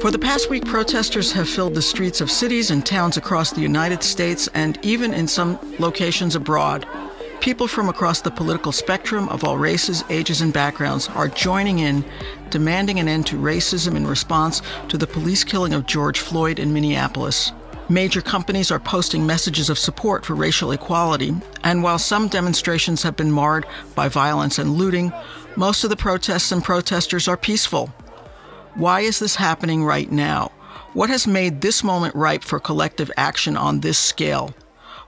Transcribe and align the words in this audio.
For 0.00 0.12
the 0.12 0.20
past 0.20 0.48
week, 0.50 0.64
protesters 0.64 1.32
have 1.32 1.48
filled 1.48 1.74
the 1.74 1.82
streets 1.82 2.20
of 2.20 2.30
cities 2.30 2.70
and 2.70 2.86
towns 2.86 3.16
across 3.16 3.50
the 3.50 3.60
United 3.60 4.04
States 4.04 4.48
and 4.54 4.78
even 4.82 5.12
in 5.12 5.26
some 5.26 5.58
locations 5.80 6.36
abroad. 6.36 6.86
People 7.40 7.66
from 7.66 7.88
across 7.88 8.20
the 8.20 8.30
political 8.30 8.70
spectrum 8.70 9.28
of 9.28 9.42
all 9.42 9.58
races, 9.58 10.04
ages, 10.08 10.40
and 10.40 10.52
backgrounds 10.52 11.08
are 11.08 11.26
joining 11.26 11.80
in, 11.80 12.04
demanding 12.50 13.00
an 13.00 13.08
end 13.08 13.26
to 13.26 13.36
racism 13.36 13.96
in 13.96 14.06
response 14.06 14.62
to 14.88 14.96
the 14.96 15.06
police 15.06 15.42
killing 15.42 15.72
of 15.72 15.86
George 15.86 16.20
Floyd 16.20 16.58
in 16.58 16.72
Minneapolis. 16.72 17.50
Major 17.88 18.20
companies 18.20 18.72
are 18.72 18.80
posting 18.80 19.24
messages 19.24 19.70
of 19.70 19.78
support 19.78 20.26
for 20.26 20.34
racial 20.34 20.72
equality, 20.72 21.32
and 21.62 21.84
while 21.84 22.00
some 22.00 22.26
demonstrations 22.26 23.04
have 23.04 23.14
been 23.14 23.30
marred 23.30 23.64
by 23.94 24.08
violence 24.08 24.58
and 24.58 24.74
looting, 24.74 25.12
most 25.54 25.84
of 25.84 25.90
the 25.90 25.96
protests 25.96 26.50
and 26.50 26.64
protesters 26.64 27.28
are 27.28 27.36
peaceful. 27.36 27.86
Why 28.74 29.02
is 29.02 29.20
this 29.20 29.36
happening 29.36 29.84
right 29.84 30.10
now? 30.10 30.50
What 30.94 31.10
has 31.10 31.28
made 31.28 31.60
this 31.60 31.84
moment 31.84 32.16
ripe 32.16 32.42
for 32.42 32.58
collective 32.58 33.12
action 33.16 33.56
on 33.56 33.80
this 33.80 33.98
scale? 33.98 34.52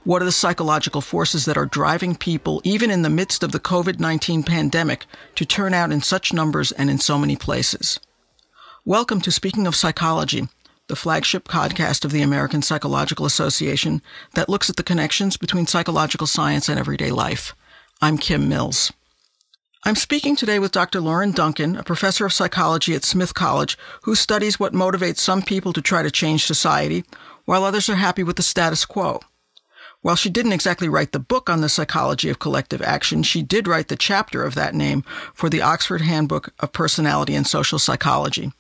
What 0.05 0.23
are 0.23 0.27
the 0.27 0.31
psychological 0.31 1.01
forces 1.01 1.47
that 1.47 1.57
are 1.59 1.67
driving 1.67 2.15
people, 2.15 2.61
even 2.63 2.93
in 2.93 3.03
the 3.03 3.11
midst 3.11 3.43
of 3.43 3.51
the 3.51 3.59
COVID 3.59 3.99
19 3.99 4.45
pandemic, 4.45 5.05
to 5.35 5.45
turn 5.45 5.75
out 5.75 5.91
in 5.91 6.01
such 6.01 6.33
numbers 6.33 6.71
and 6.71 6.91
in 6.91 6.99
so 6.99 7.19
many 7.19 7.35
places? 7.35 7.99
Welcome 8.85 9.21
to 9.23 9.33
Speaking 9.33 9.67
of 9.67 9.75
Psychology, 9.75 10.49
the 10.89 10.97
flagship 10.97 11.47
podcast 11.47 12.07
of 12.07 12.13
the 12.13 12.23
American 12.23 12.63
Psychological 12.63 13.27
Association 13.27 14.01
that 14.35 14.49
looks 14.49 14.71
at 14.71 14.77
the 14.77 14.83
connections 14.83 15.37
between 15.37 15.67
psychological 15.67 16.27
science 16.27 16.67
and 16.67 16.81
everyday 16.81 17.11
life. 17.11 17.55
I'm 18.01 18.17
Kim 18.17 18.49
Mills. 18.49 18.91
I'm 19.85 19.97
speaking 19.97 20.35
today 20.35 20.59
with 20.59 20.73
Dr. 20.73 21.01
Lauren 21.01 21.33
Duncan, 21.33 21.77
a 21.77 21.83
professor 21.83 22.25
of 22.25 22.33
psychology 22.33 22.95
at 22.95 23.05
Smith 23.05 23.35
College, 23.35 23.77
who 24.05 24.15
studies 24.15 24.59
what 24.59 24.73
motivates 24.73 25.19
some 25.19 25.43
people 25.43 25.75
to 25.75 25.83
try 25.83 26.03
to 26.03 26.11
change 26.11 26.47
society, 26.47 27.05
while 27.45 27.65
others 27.65 27.91
are 27.91 27.97
happy 27.97 28.23
with 28.23 28.37
the 28.37 28.43
status 28.43 28.87
quo. 28.87 29.21
While 30.01 30.17
she 30.17 30.31
didn't 30.31 30.53
exactly 30.53 30.89
write 30.89 31.13
the 31.13 31.19
book 31.19 31.51
on 31.51 31.61
the 31.61 31.69
psychology 31.69 32.31
of 32.31 32.39
collective 32.39 32.81
action, 32.81 33.23
she 33.23 33.43
did 33.43 33.69
write 33.69 33.89
the 33.89 33.97
chapter 33.97 34.43
of 34.43 34.55
that 34.55 34.75
name 34.75 35.03
for 35.35 35.51
the 35.51 35.61
Oxford 35.61 36.01
Handbook 36.01 36.55
of 36.61 36.73
Personality 36.73 37.35
and 37.35 37.47
Social 37.47 37.79
Psychology. 37.79 38.53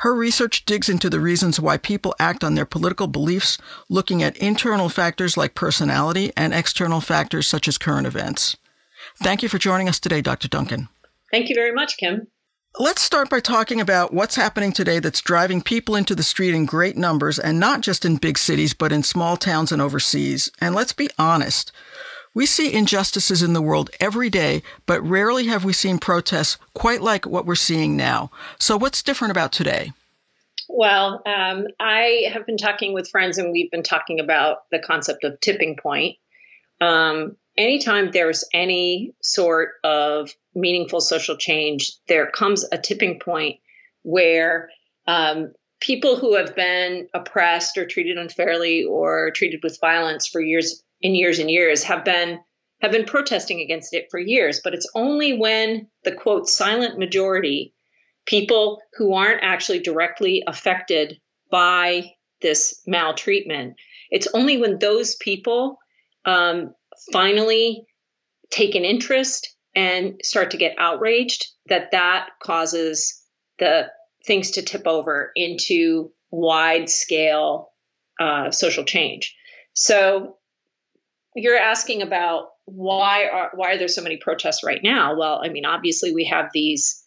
Her 0.00 0.14
research 0.14 0.64
digs 0.66 0.88
into 0.88 1.08
the 1.08 1.20
reasons 1.20 1.58
why 1.58 1.78
people 1.78 2.14
act 2.18 2.44
on 2.44 2.54
their 2.54 2.66
political 2.66 3.06
beliefs, 3.06 3.58
looking 3.88 4.22
at 4.22 4.36
internal 4.36 4.88
factors 4.88 5.36
like 5.36 5.54
personality 5.54 6.32
and 6.36 6.52
external 6.52 7.00
factors 7.00 7.46
such 7.46 7.66
as 7.66 7.78
current 7.78 8.06
events. 8.06 8.56
Thank 9.22 9.42
you 9.42 9.48
for 9.48 9.58
joining 9.58 9.88
us 9.88 9.98
today, 9.98 10.20
Dr. 10.20 10.48
Duncan. 10.48 10.88
Thank 11.30 11.48
you 11.48 11.54
very 11.54 11.72
much, 11.72 11.96
Kim. 11.96 12.28
Let's 12.78 13.00
start 13.00 13.30
by 13.30 13.40
talking 13.40 13.80
about 13.80 14.12
what's 14.12 14.36
happening 14.36 14.70
today 14.70 14.98
that's 14.98 15.22
driving 15.22 15.62
people 15.62 15.96
into 15.96 16.14
the 16.14 16.22
street 16.22 16.54
in 16.54 16.66
great 16.66 16.94
numbers, 16.94 17.38
and 17.38 17.58
not 17.58 17.80
just 17.80 18.04
in 18.04 18.16
big 18.16 18.36
cities, 18.36 18.74
but 18.74 18.92
in 18.92 19.02
small 19.02 19.38
towns 19.38 19.72
and 19.72 19.80
overseas. 19.80 20.50
And 20.60 20.74
let's 20.74 20.92
be 20.92 21.08
honest. 21.18 21.72
We 22.36 22.44
see 22.44 22.70
injustices 22.70 23.42
in 23.42 23.54
the 23.54 23.62
world 23.62 23.88
every 23.98 24.28
day, 24.28 24.62
but 24.84 25.00
rarely 25.00 25.46
have 25.46 25.64
we 25.64 25.72
seen 25.72 25.96
protests 25.96 26.58
quite 26.74 27.00
like 27.00 27.24
what 27.24 27.46
we're 27.46 27.54
seeing 27.54 27.96
now. 27.96 28.30
So, 28.58 28.76
what's 28.76 29.02
different 29.02 29.30
about 29.30 29.52
today? 29.52 29.94
Well, 30.68 31.22
um, 31.24 31.66
I 31.80 32.26
have 32.30 32.44
been 32.44 32.58
talking 32.58 32.92
with 32.92 33.08
friends, 33.08 33.38
and 33.38 33.52
we've 33.52 33.70
been 33.70 33.82
talking 33.82 34.20
about 34.20 34.68
the 34.70 34.78
concept 34.78 35.24
of 35.24 35.40
tipping 35.40 35.78
point. 35.82 36.16
Um, 36.78 37.38
anytime 37.56 38.10
there's 38.10 38.44
any 38.52 39.14
sort 39.22 39.70
of 39.82 40.30
meaningful 40.54 41.00
social 41.00 41.38
change, 41.38 41.92
there 42.06 42.30
comes 42.30 42.66
a 42.70 42.76
tipping 42.76 43.18
point 43.18 43.60
where 44.02 44.68
um, 45.06 45.54
people 45.80 46.16
who 46.16 46.36
have 46.36 46.54
been 46.54 47.08
oppressed 47.14 47.78
or 47.78 47.86
treated 47.86 48.18
unfairly 48.18 48.84
or 48.84 49.30
treated 49.30 49.60
with 49.62 49.80
violence 49.80 50.26
for 50.26 50.38
years 50.38 50.82
and 51.02 51.16
years 51.16 51.38
and 51.38 51.50
years 51.50 51.82
have 51.84 52.04
been 52.04 52.40
have 52.82 52.92
been 52.92 53.06
protesting 53.06 53.60
against 53.60 53.94
it 53.94 54.06
for 54.10 54.18
years. 54.18 54.60
But 54.62 54.74
it's 54.74 54.90
only 54.94 55.32
when 55.38 55.88
the 56.04 56.12
quote 56.12 56.48
silent 56.48 56.98
majority, 56.98 57.74
people 58.26 58.80
who 58.94 59.14
aren't 59.14 59.42
actually 59.42 59.80
directly 59.80 60.42
affected 60.46 61.18
by 61.50 62.12
this 62.42 62.82
maltreatment, 62.86 63.76
it's 64.10 64.28
only 64.34 64.58
when 64.58 64.78
those 64.78 65.16
people 65.16 65.78
um, 66.26 66.74
finally 67.12 67.86
take 68.50 68.74
an 68.74 68.84
interest 68.84 69.56
and 69.74 70.20
start 70.22 70.50
to 70.50 70.56
get 70.56 70.74
outraged 70.78 71.46
that 71.68 71.90
that 71.92 72.28
causes 72.42 73.22
the 73.58 73.86
things 74.26 74.52
to 74.52 74.62
tip 74.62 74.86
over 74.86 75.32
into 75.34 76.12
wide 76.30 76.88
scale 76.88 77.70
uh, 78.20 78.50
social 78.50 78.84
change. 78.84 79.34
So 79.74 80.35
you're 81.36 81.58
asking 81.58 82.02
about 82.02 82.48
why 82.64 83.28
are 83.28 83.50
why 83.54 83.72
are 83.72 83.78
there 83.78 83.88
so 83.88 84.02
many 84.02 84.16
protests 84.16 84.64
right 84.64 84.80
now? 84.82 85.16
Well, 85.16 85.40
I 85.44 85.50
mean, 85.50 85.64
obviously 85.64 86.12
we 86.12 86.24
have 86.24 86.46
these 86.52 87.04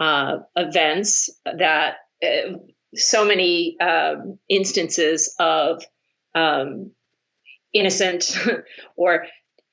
uh, 0.00 0.38
events 0.56 1.30
that 1.44 1.96
uh, 2.22 2.58
so 2.94 3.24
many 3.24 3.76
um, 3.80 4.38
instances 4.48 5.34
of 5.38 5.82
um, 6.34 6.90
innocent 7.72 8.36
or 8.96 9.26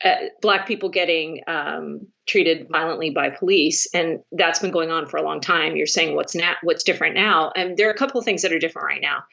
uh, 0.04 0.16
black 0.42 0.68
people 0.68 0.90
getting 0.90 1.42
um, 1.48 2.08
treated 2.28 2.68
violently 2.70 3.10
by 3.10 3.30
police, 3.30 3.88
and 3.94 4.20
that's 4.32 4.60
been 4.60 4.72
going 4.72 4.92
on 4.92 5.08
for 5.08 5.18
a 5.18 5.24
long 5.24 5.42
time. 5.42 5.76
You're 5.76 5.88
saying 5.88 6.16
what's 6.16 6.36
now, 6.36 6.54
what's 6.62 6.84
different 6.84 7.16
now, 7.16 7.52
and 7.56 7.76
there 7.76 7.88
are 7.88 7.94
a 7.94 7.98
couple 7.98 8.20
of 8.20 8.26
things 8.26 8.44
that 8.44 8.54
are 8.54 8.60
different 8.60 8.88
right 8.88 9.02
now. 9.02 9.24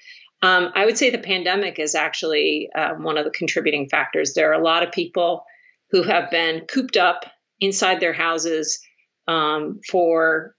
Um, 0.42 0.70
I 0.74 0.84
would 0.84 0.98
say 0.98 1.10
the 1.10 1.18
pandemic 1.18 1.78
is 1.78 1.94
actually 1.94 2.68
uh, 2.74 2.94
one 2.94 3.16
of 3.16 3.24
the 3.24 3.30
contributing 3.30 3.88
factors. 3.88 4.34
There 4.34 4.50
are 4.50 4.60
a 4.60 4.64
lot 4.64 4.82
of 4.82 4.92
people 4.92 5.44
who 5.90 6.02
have 6.02 6.30
been 6.30 6.66
cooped 6.66 6.96
up 6.96 7.24
inside 7.60 8.00
their 8.00 8.12
houses 8.12 8.80
um, 9.28 9.80
for 9.88 10.56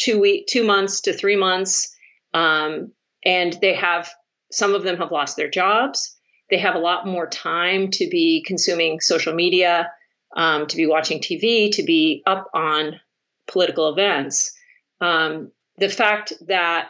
two 0.00 0.20
week, 0.20 0.48
two 0.48 0.64
months 0.64 1.02
to 1.02 1.12
three 1.12 1.36
months, 1.36 1.94
um, 2.32 2.92
and 3.24 3.56
they 3.60 3.74
have 3.74 4.10
some 4.50 4.74
of 4.74 4.82
them 4.82 4.96
have 4.96 5.12
lost 5.12 5.36
their 5.36 5.50
jobs. 5.50 6.16
They 6.50 6.58
have 6.58 6.74
a 6.74 6.80
lot 6.80 7.06
more 7.06 7.28
time 7.28 7.90
to 7.92 8.08
be 8.08 8.44
consuming 8.46 9.00
social 9.00 9.34
media, 9.34 9.90
um, 10.36 10.66
to 10.66 10.76
be 10.76 10.86
watching 10.86 11.20
TV, 11.20 11.70
to 11.72 11.84
be 11.84 12.22
up 12.26 12.50
on 12.52 13.00
political 13.46 13.92
events. 13.92 14.52
Um, 15.00 15.52
the 15.78 15.88
fact 15.88 16.32
that 16.46 16.88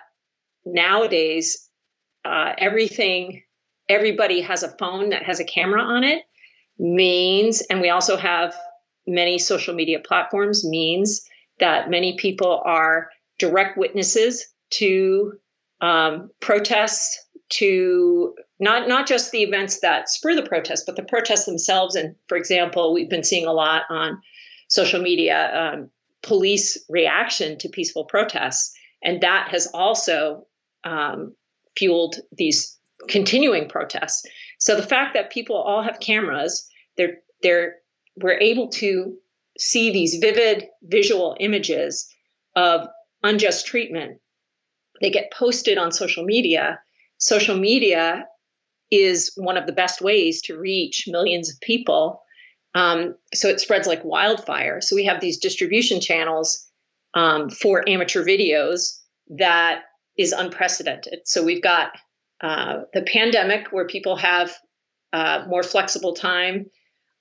nowadays 0.65 1.64
uh, 2.25 2.53
everything, 2.59 3.43
everybody 3.89 4.41
has 4.41 4.63
a 4.63 4.77
phone 4.79 5.11
that 5.11 5.23
has 5.23 5.41
a 5.41 5.45
camera 5.45 5.83
on 5.83 6.05
it 6.05 6.23
means, 6.79 7.61
and 7.63 7.81
we 7.81 7.91
also 7.91 8.17
have 8.17 8.55
many 9.07 9.39
social 9.39 9.75
media 9.75 10.01
platforms, 10.01 10.65
means 10.65 11.29
that 11.61 11.91
many 11.91 12.17
people 12.17 12.63
are 12.65 13.11
direct 13.39 13.77
witnesses 13.77 14.47
to 14.71 15.35
um, 15.81 16.31
protests, 16.41 17.21
to 17.51 18.35
not 18.59 18.89
not 18.89 19.07
just 19.07 19.31
the 19.31 19.43
events 19.43 19.81
that 19.81 20.09
spur 20.09 20.35
the 20.35 20.43
protests, 20.43 20.85
but 20.87 20.97
the 20.97 21.03
protests 21.03 21.45
themselves. 21.45 21.95
And 21.95 22.17
for 22.29 22.37
example, 22.37 22.93
we've 22.95 23.11
been 23.11 23.25
seeing 23.25 23.47
a 23.47 23.53
lot 23.53 23.83
on 23.91 24.21
social 24.69 25.01
media 25.01 25.73
um, 25.75 25.91
police 26.23 26.83
reaction 26.89 27.59
to 27.59 27.69
peaceful 27.69 28.05
protests, 28.05 28.75
and 29.03 29.21
that 29.21 29.49
has 29.51 29.69
also 29.73 30.47
um, 30.85 31.35
fueled 31.77 32.17
these 32.33 32.79
continuing 33.09 33.69
protests. 33.69 34.27
So 34.59 34.77
the 34.77 34.83
fact 34.83 35.15
that 35.15 35.31
people 35.31 35.57
all 35.57 35.83
have 35.83 36.01
cameras, 36.01 36.69
they're 36.97 37.19
they're 37.43 37.77
we're 38.17 38.39
able 38.39 38.69
to 38.69 39.17
see 39.59 39.93
these 39.93 40.17
vivid 40.17 40.67
visual 40.83 41.37
images 41.41 42.09
of 42.57 42.89
unjust 43.23 43.67
treatment. 43.67 44.21
They 45.01 45.11
get 45.11 45.33
posted 45.33 45.79
on 45.79 45.93
social 45.93 46.25
media. 46.25 46.81
Social 47.19 47.57
media 47.57 48.27
is 48.91 49.33
one 49.37 49.57
of 49.57 49.67
the 49.67 49.73
best 49.73 50.01
ways 50.01 50.43
to 50.43 50.59
reach 50.59 51.07
millions 51.09 51.51
of 51.51 51.61
people. 51.61 52.23
Um, 52.75 53.17
so 53.33 53.49
it 53.49 53.61
spreads 53.61 53.87
like 53.87 54.05
wildfire. 54.05 54.81
So 54.81 54.97
we 54.97 55.05
have 55.07 55.21
these 55.21 55.39
distribution 55.39 56.01
channels 56.01 56.69
um, 57.15 57.51
for 57.51 57.89
amateur 57.89 58.25
videos 58.25 59.01
that 59.39 59.83
is 60.17 60.33
unprecedented. 60.33 61.21
So 61.25 61.43
we've 61.45 61.63
got 61.63 61.93
uh, 62.41 62.83
the 62.93 63.03
pandemic 63.03 63.69
where 63.73 63.87
people 63.87 64.17
have 64.17 64.53
uh, 65.13 65.45
more 65.49 65.63
flexible 65.63 66.15
time, 66.15 66.67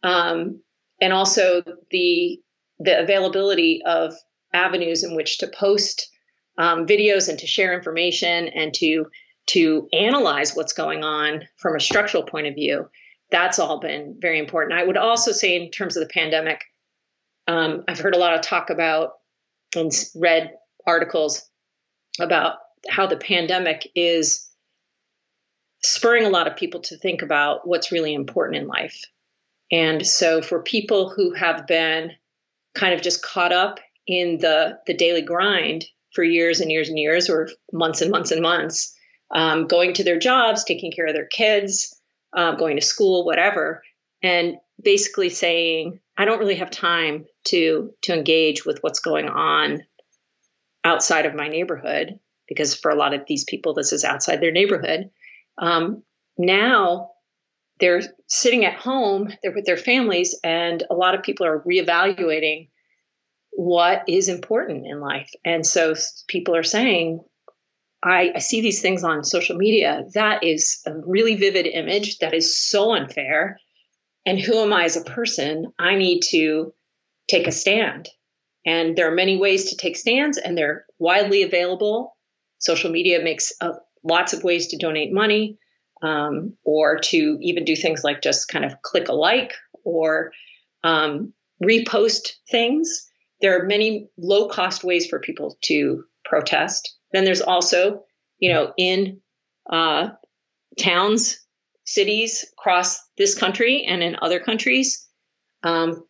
um, 0.04 0.62
and 1.02 1.14
also 1.14 1.64
the 1.92 2.40
the 2.80 3.00
availability 3.00 3.82
of 3.86 4.14
avenues 4.54 5.04
in 5.04 5.16
which 5.16 5.38
to 5.40 5.48
post 5.48 6.10
um, 6.58 6.86
videos 6.86 7.30
and 7.30 7.40
to 7.40 7.48
share 7.48 7.74
information 7.74 8.48
and 8.48 8.74
to 8.76 9.06
to 9.46 9.88
analyze 9.94 10.56
what's 10.56 10.74
going 10.74 11.04
on 11.04 11.44
from 11.58 11.76
a 11.76 11.80
structural 11.80 12.24
point 12.24 12.48
of 12.48 12.56
view. 12.56 12.90
That's 13.30 13.60
all 13.60 13.80
been 13.80 14.18
very 14.20 14.40
important. 14.40 14.80
I 14.80 14.84
would 14.84 14.98
also 14.98 15.32
say, 15.32 15.56
in 15.56 15.72
terms 15.72 15.98
of 15.98 16.04
the 16.04 16.14
pandemic, 16.14 16.62
um, 17.48 17.84
I've 17.88 18.00
heard 18.00 18.16
a 18.16 18.20
lot 18.20 18.36
of 18.36 18.42
talk 18.42 18.70
about 18.70 19.14
and 19.76 19.92
read 20.16 20.52
articles 20.86 21.50
about 22.20 22.58
how 22.90 23.08
the 23.08 23.18
pandemic 23.18 23.90
is 23.96 24.50
spurring 25.84 26.26
a 26.26 26.30
lot 26.30 26.48
of 26.48 26.56
people 26.56 26.82
to 26.82 26.98
think 26.98 27.22
about 27.22 27.68
what's 27.68 27.92
really 27.92 28.14
important 28.14 28.62
in 28.62 28.68
life. 28.68 29.04
And 29.72 30.06
so 30.06 30.42
for 30.42 30.62
people 30.62 31.10
who 31.10 31.34
have 31.34 31.68
been 31.68 32.12
kind 32.76 32.94
of 32.94 33.02
just 33.02 33.24
caught 33.24 33.52
up 33.52 33.80
in 34.08 34.38
the 34.40 34.80
the 34.86 34.94
daily 34.94 35.22
grind 35.22 35.86
for 36.14 36.24
years 36.24 36.60
and 36.60 36.72
years 36.72 36.90
and 36.90 37.00
years 37.00 37.30
or 37.30 37.50
months 37.72 38.02
and 38.02 38.12
months 38.12 38.32
and 38.32 38.42
months, 38.42 38.96
um, 39.34 39.68
going 39.68 39.94
to 39.94 40.04
their 40.04 40.20
jobs, 40.20 40.64
taking 40.64 40.92
care 40.92 41.08
of 41.08 41.14
their 41.14 41.26
kids, 41.26 42.00
um, 42.34 42.58
going 42.58 42.76
to 42.76 42.82
school, 42.82 43.26
whatever, 43.26 43.82
and 44.22 44.58
basically 44.82 45.30
saying, 45.30 46.00
I 46.18 46.26
don't 46.26 46.40
really 46.40 46.56
have 46.56 46.72
time 46.72 47.26
to 47.46 47.94
to 48.04 48.14
engage 48.14 48.66
with 48.66 48.80
what's 48.82 49.00
going 49.00 49.28
on 49.28 49.84
outside 50.84 51.26
of 51.26 51.36
my 51.36 51.48
neighborhood 51.48 52.20
because 52.54 52.76
for 52.76 52.92
a 52.92 52.96
lot 52.96 53.14
of 53.14 53.22
these 53.28 53.44
people, 53.44 53.74
this 53.74 53.92
is 53.92 54.04
outside 54.04 54.42
their 54.42 54.52
neighborhood. 54.52 55.10
Um, 55.58 56.04
now 56.38 57.12
they're 57.80 58.02
sitting 58.28 58.66
at 58.66 58.76
home, 58.76 59.34
they're 59.42 59.54
with 59.54 59.66
their 59.66 59.78
families, 59.78 60.40
and 60.44 60.84
a 60.90 60.94
lot 60.94 61.16
of 61.16 61.24
people 61.24 61.46
are 61.46 61.64
reevaluating 61.64 62.70
what 63.52 64.04
is 64.08 64.30
important 64.30 64.86
in 64.88 65.00
life. 65.00 65.30
And 65.46 65.66
so 65.66 65.94
people 66.28 66.56
are 66.56 66.64
saying, 66.64 67.22
I, 68.04 68.32
I, 68.36 68.40
see 68.40 68.62
these 68.62 68.82
things 68.82 69.04
on 69.04 69.24
social 69.24 69.56
media. 69.56 70.06
That 70.14 70.44
is 70.44 70.82
a 70.86 70.92
really 71.06 71.36
vivid 71.36 71.68
image. 71.68 72.18
That 72.18 72.34
is 72.34 72.58
so 72.58 72.94
unfair. 72.94 73.60
And 74.26 74.40
who 74.40 74.58
am 74.60 74.74
I 74.74 74.86
as 74.86 74.98
a 74.98 75.04
person? 75.04 75.72
I 75.80 75.96
need 75.96 76.22
to 76.32 76.74
take 77.30 77.48
a 77.48 77.52
stand. 77.52 78.10
And 78.66 78.96
there 78.96 79.12
are 79.12 79.16
many 79.16 79.38
ways 79.38 79.70
to 79.70 79.78
take 79.78 79.98
stands, 79.98 80.38
and 80.38 80.58
they're 80.58 80.86
widely 80.98 81.44
available. 81.44 82.16
Social 82.64 82.90
media 82.90 83.22
makes 83.22 83.52
uh, 83.60 83.74
lots 84.04 84.32
of 84.32 84.44
ways 84.46 84.68
to 84.68 84.78
donate 84.78 85.12
money 85.12 85.58
um, 86.02 86.56
or 86.64 86.98
to 86.98 87.38
even 87.42 87.66
do 87.66 87.76
things 87.76 88.06
like 88.06 88.22
just 88.22 88.48
kind 88.48 88.64
of 88.64 88.82
click 88.82 89.10
a 89.10 89.14
like 89.14 89.54
or 89.84 90.32
um, 90.86 91.34
repost 91.62 92.32
things. 92.50 93.06
There 93.42 93.60
are 93.60 93.66
many 93.66 94.08
low 94.18 94.48
cost 94.48 94.82
ways 94.82 95.08
for 95.08 95.20
people 95.20 95.58
to 95.64 96.06
protest. 96.24 96.96
Then 97.12 97.26
there's 97.26 97.42
also, 97.42 98.06
you 98.40 98.54
know, 98.54 98.72
in 98.78 99.20
uh, 99.70 100.12
towns, 100.80 101.40
cities 101.84 102.46
across 102.58 103.02
this 103.18 103.38
country 103.38 103.84
and 103.84 104.02
in 104.02 104.16
other 104.22 104.40
countries, 104.40 105.06
um, 105.64 106.06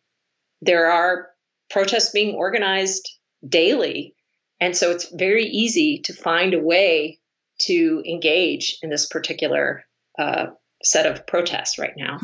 there 0.62 0.92
are 0.92 1.30
protests 1.68 2.12
being 2.12 2.36
organized 2.36 3.10
daily. 3.46 4.14
And 4.60 4.76
so 4.76 4.90
it's 4.90 5.08
very 5.12 5.44
easy 5.44 6.00
to 6.04 6.12
find 6.12 6.54
a 6.54 6.60
way 6.60 7.20
to 7.62 8.02
engage 8.06 8.78
in 8.82 8.90
this 8.90 9.06
particular 9.06 9.84
uh, 10.18 10.46
set 10.82 11.06
of 11.06 11.26
protests 11.26 11.78
right 11.78 11.94
now. 11.96 12.18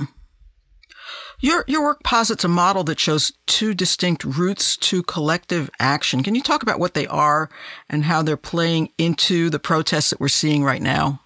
Your 1.42 1.64
your 1.66 1.82
work 1.82 2.02
posits 2.04 2.44
a 2.44 2.48
model 2.48 2.84
that 2.84 3.00
shows 3.00 3.32
two 3.46 3.72
distinct 3.72 4.24
routes 4.24 4.76
to 4.76 5.02
collective 5.02 5.70
action. 5.80 6.22
Can 6.22 6.34
you 6.34 6.42
talk 6.42 6.62
about 6.62 6.78
what 6.78 6.92
they 6.92 7.06
are 7.06 7.48
and 7.88 8.04
how 8.04 8.22
they're 8.22 8.36
playing 8.36 8.92
into 8.98 9.48
the 9.48 9.58
protests 9.58 10.10
that 10.10 10.20
we're 10.20 10.28
seeing 10.28 10.62
right 10.62 10.82
now? 10.82 11.22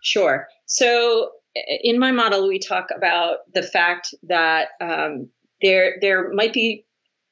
Sure. 0.00 0.46
So 0.66 1.32
in 1.54 1.98
my 1.98 2.12
model, 2.12 2.46
we 2.46 2.60
talk 2.60 2.88
about 2.96 3.38
the 3.52 3.62
fact 3.62 4.14
that 4.28 4.68
um, 4.80 5.28
there 5.60 5.96
there 6.00 6.32
might 6.32 6.52
be 6.52 6.86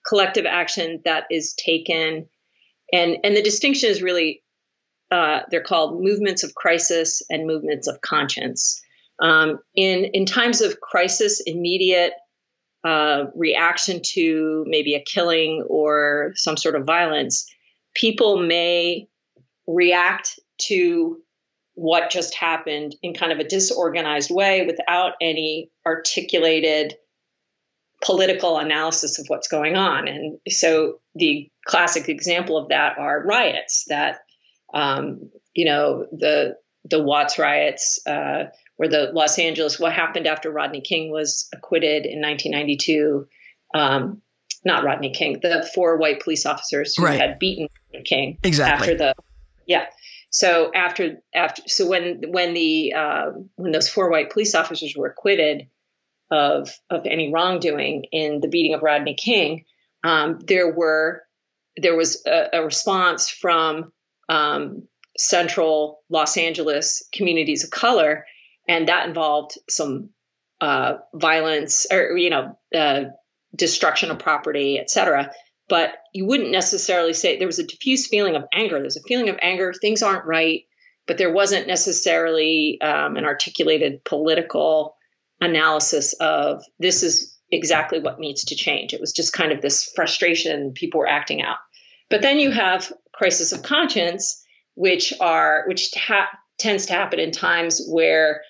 collective 0.07 0.47
action 0.47 1.01
that 1.05 1.25
is 1.31 1.55
taken, 1.55 2.29
and 2.93 3.19
and 3.25 3.37
the 3.37 3.43
distinction 3.43 3.91
is 3.91 4.03
really 4.03 4.43
uh, 5.11 5.41
they're 5.51 5.63
called 5.63 6.03
movements 6.03 6.45
of 6.45 6.55
crisis 6.55 7.23
and 7.31 7.47
movements 7.47 7.89
of 7.89 8.01
conscience. 8.01 8.81
Um, 9.21 9.59
in 9.75 10.05
in 10.13 10.27
times 10.27 10.61
of 10.61 10.81
crisis, 10.81 11.43
immediate 11.45 12.13
uh, 12.85 13.25
reaction 13.35 14.01
to 14.03 14.65
maybe 14.67 14.95
a 14.95 15.03
killing 15.03 15.65
or 15.69 16.33
some 16.37 16.57
sort 16.57 16.77
of 16.77 16.87
violence, 16.87 17.47
people 17.95 18.39
may 18.39 19.09
react 19.67 20.39
to 20.59 21.21
what 21.75 22.11
just 22.11 22.35
happened 22.35 22.95
in 23.03 23.15
kind 23.15 23.33
of 23.33 23.39
a 23.39 23.45
disorganized 23.45 24.31
way 24.31 24.67
without 24.67 25.13
any 25.21 25.71
articulated 25.87 26.95
political 28.05 28.59
analysis 28.59 29.19
of 29.19 29.27
what's 29.29 29.49
going 29.49 29.77
on. 29.77 30.09
And 30.09 30.39
so 30.49 31.01
the 31.15 31.51
classic 31.67 32.09
example 32.09 32.57
of 32.57 32.69
that 32.69 32.99
are 32.99 33.23
riots 33.25 33.85
that 33.89 34.21
um, 34.73 35.31
you 35.55 35.65
know, 35.65 36.07
the 36.13 36.57
the 36.85 37.03
Watts 37.03 37.39
riots, 37.39 38.01
uh, 38.07 38.45
where 38.77 38.89
the 38.89 39.11
Los 39.13 39.39
Angeles, 39.39 39.79
what 39.79 39.93
happened 39.93 40.27
after 40.27 40.51
Rodney 40.51 40.81
King 40.81 41.11
was 41.11 41.49
acquitted 41.53 42.07
in 42.07 42.21
1992. 42.21 43.27
Um, 43.75 44.23
not 44.65 44.85
Rodney 44.85 45.11
King, 45.11 45.41
the 45.43 45.69
four 45.75 45.97
white 45.97 46.21
police 46.23 46.45
officers 46.45 46.95
who 46.97 47.05
right. 47.05 47.21
had 47.21 47.39
beaten 47.39 47.69
King 48.05 48.39
exactly 48.43 48.89
after 48.89 48.99
the 48.99 49.15
yeah. 49.67 49.87
So 50.31 50.71
after 50.75 51.23
after 51.35 51.63
so 51.67 51.89
when 51.89 52.23
when 52.29 52.55
the 52.55 52.93
uh, 52.95 53.31
when 53.57 53.73
those 53.73 53.89
four 53.89 54.11
white 54.11 54.31
police 54.31 54.55
officers 54.55 54.95
were 54.97 55.07
acquitted 55.07 55.69
of 56.31 56.71
of 56.89 57.07
any 57.07 57.33
wrongdoing 57.33 58.05
in 58.13 58.41
the 58.41 58.49
beating 58.49 58.75
of 58.75 58.83
Rodney 58.83 59.15
King, 59.15 59.65
um, 60.05 60.39
there 60.47 60.73
were 60.73 61.23
there 61.77 61.97
was 61.97 62.25
a, 62.27 62.49
a 62.55 62.65
response 62.65 63.29
from 63.29 63.93
um, 64.29 64.89
central 65.17 66.01
Los 66.09 66.37
Angeles 66.37 67.09
communities 67.13 67.65
of 67.65 67.71
color, 67.71 68.27
and 68.69 68.89
that 68.89 69.09
involved 69.09 69.59
some 69.69 70.11
uh, 70.61 70.95
violence 71.15 71.87
or 71.91 72.17
you 72.17 72.31
know 72.31 72.59
uh, 72.75 73.05
destruction 73.55 74.11
of 74.11 74.19
property, 74.19 74.79
et 74.79 74.91
cetera. 74.91 75.31
But 75.69 75.95
you 76.13 76.27
wouldn't 76.27 76.51
necessarily 76.51 77.13
say 77.13 77.39
there 77.39 77.47
was 77.47 77.61
a 77.61 77.67
diffuse 77.67 78.09
feeling 78.09 78.35
of 78.35 78.45
anger. 78.53 78.81
There's 78.81 78.97
a 78.97 79.03
feeling 79.03 79.29
of 79.29 79.39
anger. 79.41 79.73
Things 79.73 80.03
aren't 80.03 80.27
right, 80.27 80.63
but 81.07 81.17
there 81.17 81.33
wasn't 81.33 81.69
necessarily 81.69 82.81
um, 82.81 83.17
an 83.17 83.25
articulated 83.25 84.05
political 84.05 84.97
analysis 85.41 86.13
of 86.21 86.63
this 86.79 87.03
is 87.03 87.37
exactly 87.51 87.99
what 87.99 88.21
needs 88.21 88.45
to 88.45 88.55
change. 88.55 88.93
It 88.93 89.01
was 89.01 89.13
just 89.13 89.33
kind 89.33 89.53
of 89.53 89.61
this 89.61 89.91
frustration 89.95 90.73
people 90.73 91.01
were 91.01 91.09
acting 91.09 91.43
out. 91.43 91.57
But 92.09 92.23
then 92.23 92.39
you 92.39 92.51
have 92.51 92.93
crisis 93.13 93.53
of 93.53 93.63
conscience, 93.63 94.45
which 94.75 95.13
are 95.21 95.65
which 95.67 95.93
ta- 95.93 96.31
tends 96.59 96.87
to 96.87 96.93
happen 96.93 97.19
in 97.19 97.33
times 97.33 97.81
where 97.89 98.43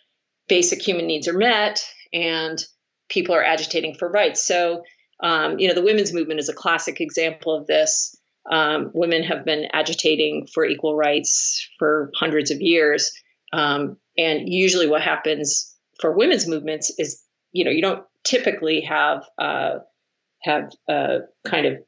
basic 0.49 0.87
human 0.87 1.07
needs 1.07 1.29
are 1.29 1.37
met 1.37 1.85
and 2.13 2.63
people 3.09 3.35
are 3.35 3.45
agitating 3.45 3.95
for 3.95 4.11
rights. 4.11 4.45
So, 4.45 4.83
um, 5.23 5.59
you 5.59 5.69
know, 5.69 5.75
the 5.75 5.83
women's 5.83 6.13
movement 6.13 6.41
is 6.41 6.49
a 6.49 6.55
classic 6.55 7.01
example 7.01 7.55
of 7.55 7.67
this. 7.67 8.17
Um, 8.51 8.91
women 8.95 9.23
have 9.25 9.45
been 9.45 9.67
agitating 9.73 10.49
for 10.53 10.65
equal 10.65 10.97
rights 10.97 11.69
for 11.79 12.11
hundreds 12.19 12.51
of 12.51 12.61
years. 12.61 13.13
Um, 13.53 13.97
and 14.17 14.49
usually, 14.49 14.87
what 14.87 15.03
happens 15.03 15.70
for 16.01 16.17
women's 16.17 16.47
movements 16.47 16.93
is, 16.99 17.23
you 17.53 17.65
know, 17.65 17.71
you 17.71 17.83
don't 17.83 18.05
typically 18.25 18.83
have 18.83 19.25
uh, 19.39 19.79
have 20.43 20.71
uh, 20.89 21.19
kind 21.47 21.67
of 21.67 21.79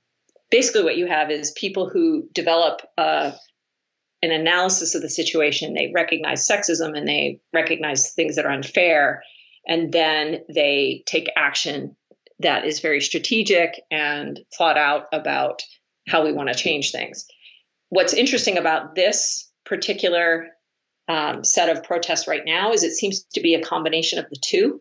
basically 0.51 0.85
what 0.85 0.97
you 0.97 1.07
have 1.07 1.31
is 1.31 1.53
people 1.53 1.89
who 1.89 2.29
develop 2.35 2.83
uh, 2.99 3.33
an 4.23 4.31
analysis 4.31 4.95
of 4.95 5.03
the 5.03 5.09
situation. 5.09 5.75
They 5.75 5.91
recognize 5.95 6.47
sexism 6.47 6.97
and 6.97 7.09
they 7.09 7.41
recognize 7.53 8.13
things 8.13 8.37
that 8.37 8.47
are 8.47 8.53
unfair, 8.53 9.23
and 9.67 9.93
then 9.93 10.41
they 10.53 11.03
take 11.07 11.31
action 11.37 11.97
that 12.41 12.67
is 12.67 12.81
very 12.81 13.01
strategic 13.01 13.81
and 13.91 14.41
thought 14.57 14.77
out 14.77 15.07
about 15.13 15.63
how 16.09 16.25
we 16.25 16.33
want 16.33 16.49
to 16.49 16.55
change 16.55 16.91
things. 16.91 17.27
What's 17.89 18.15
interesting 18.15 18.59
about 18.59 18.95
this 18.95 19.51
particular 19.65 20.49
um, 21.13 21.45
set 21.45 21.69
of 21.69 21.85
protests 21.85 22.27
right 22.27 22.45
now 22.47 22.73
is 22.73 22.83
it 22.83 22.93
seems 22.93 23.25
to 23.35 23.41
be 23.43 23.55
a 23.55 23.63
combination 23.63 24.19
of 24.19 24.29
the 24.31 24.41
two. 24.41 24.81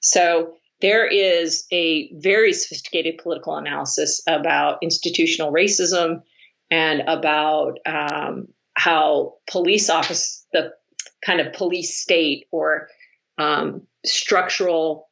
So 0.00 0.54
there 0.82 1.06
is 1.06 1.64
a 1.72 2.12
very 2.14 2.52
sophisticated 2.52 3.18
political 3.22 3.56
analysis 3.56 4.20
about 4.26 4.78
institutional 4.82 5.50
racism 5.50 6.22
and 6.70 7.00
about 7.06 7.78
um, 7.86 8.48
how 8.74 9.34
police 9.50 9.88
office, 9.88 10.44
the 10.52 10.72
kind 11.24 11.40
of 11.40 11.54
police 11.54 11.96
state 11.96 12.46
or 12.50 12.88
um, 13.38 13.86
structural, 14.04 15.08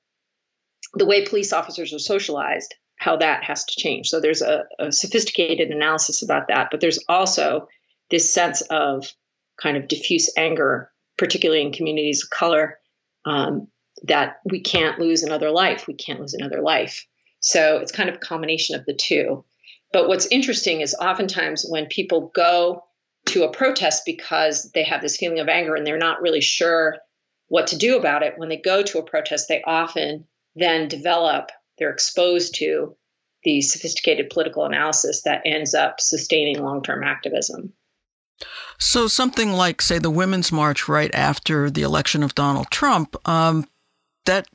the 0.92 1.06
way 1.06 1.24
police 1.24 1.54
officers 1.54 1.94
are 1.94 1.98
socialized, 1.98 2.74
how 2.96 3.16
that 3.16 3.44
has 3.44 3.64
to 3.64 3.80
change. 3.80 4.08
So 4.08 4.20
there's 4.20 4.42
a, 4.42 4.64
a 4.78 4.92
sophisticated 4.92 5.70
analysis 5.70 6.22
about 6.22 6.48
that, 6.48 6.68
but 6.70 6.80
there's 6.80 7.02
also 7.08 7.68
this 8.10 8.30
sense 8.30 8.60
of 8.62 9.10
kind 9.60 9.76
of 9.76 9.88
diffuse 9.88 10.32
anger, 10.36 10.90
particularly 11.18 11.62
in 11.62 11.72
communities 11.72 12.24
of 12.24 12.30
color, 12.30 12.78
um, 13.24 13.68
that 14.04 14.36
we 14.44 14.60
can't 14.60 14.98
lose 14.98 15.22
another 15.22 15.50
life. 15.50 15.86
We 15.86 15.94
can't 15.94 16.20
lose 16.20 16.34
another 16.34 16.62
life. 16.62 17.06
So 17.40 17.78
it's 17.78 17.92
kind 17.92 18.08
of 18.08 18.16
a 18.16 18.18
combination 18.18 18.76
of 18.76 18.86
the 18.86 18.94
two. 18.94 19.44
But 19.92 20.08
what's 20.08 20.26
interesting 20.26 20.80
is 20.80 20.94
oftentimes 20.94 21.66
when 21.68 21.86
people 21.86 22.30
go 22.34 22.84
to 23.26 23.44
a 23.44 23.52
protest 23.52 24.04
because 24.06 24.70
they 24.72 24.84
have 24.84 25.02
this 25.02 25.16
feeling 25.16 25.40
of 25.40 25.48
anger 25.48 25.74
and 25.74 25.86
they're 25.86 25.98
not 25.98 26.22
really 26.22 26.40
sure 26.40 26.98
what 27.48 27.68
to 27.68 27.76
do 27.76 27.96
about 27.96 28.22
it, 28.22 28.34
when 28.36 28.48
they 28.48 28.56
go 28.56 28.82
to 28.82 28.98
a 28.98 29.04
protest, 29.04 29.48
they 29.48 29.62
often 29.66 30.26
then 30.54 30.88
develop, 30.88 31.50
they're 31.78 31.90
exposed 31.90 32.54
to 32.56 32.96
the 33.42 33.60
sophisticated 33.60 34.30
political 34.30 34.64
analysis 34.64 35.22
that 35.22 35.42
ends 35.44 35.74
up 35.74 36.00
sustaining 36.00 36.62
long 36.62 36.82
term 36.82 37.02
activism. 37.02 37.72
So, 38.78 39.08
something 39.08 39.52
like, 39.52 39.82
say, 39.82 39.98
the 39.98 40.10
Women's 40.10 40.50
March 40.50 40.88
right 40.88 41.14
after 41.14 41.70
the 41.70 41.82
election 41.82 42.22
of 42.22 42.34
Donald 42.34 42.70
Trump, 42.70 43.16
um, 43.28 43.66
that 44.26 44.46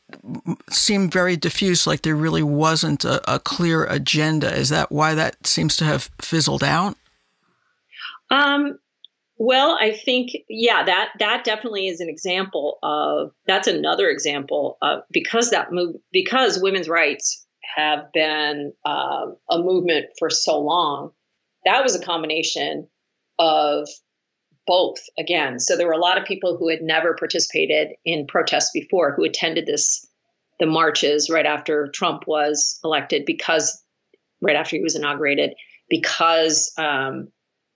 seemed 0.70 1.12
very 1.12 1.36
diffuse, 1.36 1.88
like 1.88 2.02
there 2.02 2.16
really 2.16 2.44
wasn't 2.44 3.04
a, 3.04 3.34
a, 3.34 3.40
clear 3.40 3.84
agenda. 3.86 4.54
Is 4.56 4.70
that 4.70 4.92
why 4.92 5.16
that 5.16 5.46
seems 5.46 5.76
to 5.78 5.86
have 5.86 6.10
fizzled 6.22 6.64
out? 6.64 6.96
Um, 8.30 8.80
well, 9.38 9.78
I 9.80 9.92
think 9.92 10.32
yeah, 10.48 10.84
that 10.86 11.10
that 11.20 11.44
definitely 11.44 11.88
is 11.88 12.00
an 12.00 12.10
example 12.10 12.78
of 12.84 13.32
that's 13.48 13.68
another 13.68 14.08
example 14.08 14.78
of 14.82 15.02
because 15.12 15.50
that 15.50 15.72
move 15.72 15.96
because 16.12 16.62
women's 16.62 16.88
rights 16.88 17.46
have 17.76 18.12
been 18.14 18.72
uh, 18.86 19.26
a 19.50 19.58
movement 19.58 20.06
for 20.18 20.30
so 20.30 20.60
long. 20.60 21.12
That 21.66 21.84
was 21.84 21.96
a 21.96 22.06
combination 22.06 22.88
of 23.40 23.88
both 24.68 24.98
again. 25.18 25.60
So 25.60 25.78
there 25.78 25.88
were 25.88 25.94
a 25.94 26.00
lot 26.00 26.18
of 26.18 26.26
people 26.26 26.58
who 26.58 26.70
had 26.70 26.82
never 26.82 27.16
participated 27.16 27.90
in 28.04 28.28
protests 28.28 28.72
before 28.74 29.14
who 29.14 29.24
attended 29.24 29.66
this 29.66 30.08
the 30.60 30.66
marches 30.66 31.30
right 31.30 31.46
after 31.46 31.90
Trump 31.94 32.28
was 32.28 32.80
elected 32.84 33.26
because 33.26 33.84
right 34.42 34.56
after 34.56 34.78
he 34.78 34.82
was 34.82 34.96
inaugurated 34.96 35.54
because 35.90 36.72
um, 36.78 37.30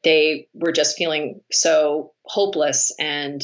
they 0.03 0.47
were 0.53 0.71
just 0.71 0.97
feeling 0.97 1.41
so 1.51 2.13
hopeless 2.23 2.93
and 2.99 3.43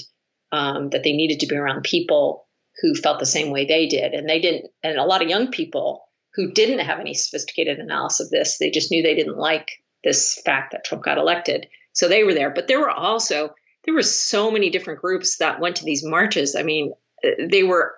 um, 0.51 0.89
that 0.91 1.03
they 1.03 1.13
needed 1.13 1.41
to 1.41 1.48
be 1.48 1.55
around 1.55 1.84
people 1.84 2.48
who 2.81 2.93
felt 2.93 3.19
the 3.19 3.25
same 3.25 3.51
way 3.51 3.65
they 3.65 3.88
did 3.88 4.13
and 4.13 4.29
they 4.29 4.39
didn't 4.39 4.72
and 4.84 4.98
a 4.98 5.03
lot 5.03 5.22
of 5.22 5.29
young 5.29 5.50
people 5.50 6.03
who 6.36 6.51
didn't 6.51 6.79
have 6.79 7.00
any 7.00 7.13
sophisticated 7.13 7.79
analysis 7.79 8.27
of 8.27 8.31
this 8.31 8.57
they 8.57 8.69
just 8.69 8.91
knew 8.91 9.01
they 9.01 9.15
didn't 9.15 9.38
like 9.38 9.72
this 10.03 10.41
fact 10.45 10.72
that 10.72 10.84
trump 10.84 11.03
got 11.03 11.17
elected 11.17 11.67
so 11.96 12.08
they 12.08 12.24
were 12.24 12.36
there. 12.36 12.52
But 12.52 12.68
there 12.68 12.80
were 12.80 12.92
also 12.92 13.56
there 13.86 13.94
were 13.94 14.04
so 14.04 14.52
many 14.52 14.70
different 14.70 15.02
groups 15.02 15.38
that 15.38 15.60
went 15.60 15.78
to 15.78 15.86
these 15.86 16.04
marches. 16.06 16.56
I 16.56 16.62
mean, 16.64 16.94
uh, 17.25 17.48
they 17.50 17.64
were 17.64 17.96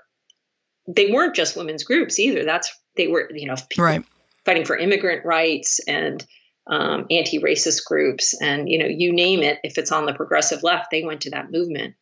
they 0.87 1.11
weren't 1.11 1.35
just 1.35 1.57
women's 1.57 1.83
groups 1.83 2.17
either. 2.17 2.45
That's 2.45 2.73
they 2.95 3.07
were 3.07 3.29
you 3.33 3.47
know 3.47 3.55
right. 3.77 4.05
fighting 4.45 4.65
for 4.65 4.77
immigrant 4.77 5.25
rights 5.25 5.81
and 5.87 6.25
um, 6.69 7.05
anti-racist 7.09 7.85
groups 7.85 8.39
and 8.41 8.69
you 8.69 8.77
know 8.79 8.85
you 8.85 9.11
name 9.11 9.41
it. 9.41 9.59
If 9.63 9.77
it's 9.77 9.91
on 9.91 10.05
the 10.05 10.13
progressive 10.13 10.63
left, 10.63 10.91
they 10.91 11.03
went 11.03 11.21
to 11.21 11.31
that 11.31 11.51
movement. 11.51 11.95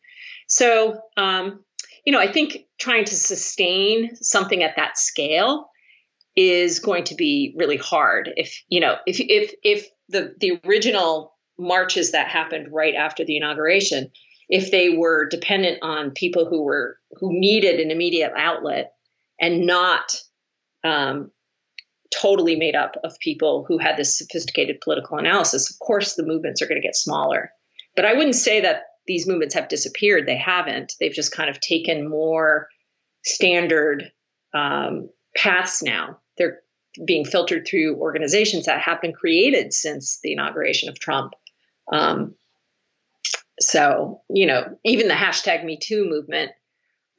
So 0.46 1.00
um, 1.16 1.64
you 2.04 2.12
know, 2.12 2.20
I 2.20 2.30
think 2.30 2.66
trying 2.78 3.04
to 3.06 3.14
sustain 3.14 4.14
something 4.16 4.62
at 4.62 4.76
that 4.76 4.98
scale 4.98 5.70
is 6.36 6.78
going 6.80 7.04
to 7.04 7.14
be 7.14 7.54
really 7.56 7.78
hard. 7.78 8.30
If 8.36 8.62
you 8.68 8.80
know, 8.80 8.96
if 9.06 9.18
if 9.18 9.54
if 9.62 9.88
the 10.08 10.34
the 10.38 10.60
original 10.66 11.35
marches 11.58 12.12
that 12.12 12.28
happened 12.28 12.68
right 12.72 12.94
after 12.94 13.24
the 13.24 13.36
inauguration, 13.36 14.10
if 14.48 14.70
they 14.70 14.90
were 14.90 15.28
dependent 15.28 15.78
on 15.82 16.10
people 16.12 16.46
who 16.46 16.62
were 16.62 16.98
who 17.12 17.28
needed 17.32 17.80
an 17.80 17.90
immediate 17.90 18.32
outlet 18.36 18.92
and 19.40 19.66
not 19.66 20.20
um, 20.84 21.30
totally 22.14 22.56
made 22.56 22.76
up 22.76 22.96
of 23.02 23.18
people 23.20 23.64
who 23.66 23.78
had 23.78 23.96
this 23.96 24.16
sophisticated 24.16 24.80
political 24.80 25.18
analysis, 25.18 25.70
of 25.70 25.78
course 25.78 26.14
the 26.14 26.26
movements 26.26 26.62
are 26.62 26.66
going 26.66 26.80
to 26.80 26.86
get 26.86 26.96
smaller. 26.96 27.50
But 27.96 28.04
I 28.04 28.14
wouldn't 28.14 28.36
say 28.36 28.60
that 28.60 28.82
these 29.06 29.26
movements 29.26 29.54
have 29.54 29.68
disappeared. 29.68 30.26
They 30.26 30.36
haven't. 30.36 30.94
They've 31.00 31.12
just 31.12 31.32
kind 31.32 31.48
of 31.48 31.60
taken 31.60 32.08
more 32.08 32.68
standard 33.24 34.10
um, 34.54 35.08
paths 35.36 35.82
now. 35.82 36.18
They're 36.38 36.60
being 37.04 37.24
filtered 37.24 37.66
through 37.66 37.96
organizations 37.96 38.66
that 38.66 38.80
have 38.80 39.00
been 39.00 39.12
created 39.12 39.72
since 39.72 40.18
the 40.22 40.32
inauguration 40.32 40.88
of 40.88 40.98
Trump. 40.98 41.34
Um, 41.92 42.34
so, 43.60 44.20
you 44.28 44.46
know, 44.46 44.78
even 44.84 45.08
the 45.08 45.14
hashtag 45.14 45.64
Me 45.64 45.78
Too 45.80 46.08
movement 46.08 46.52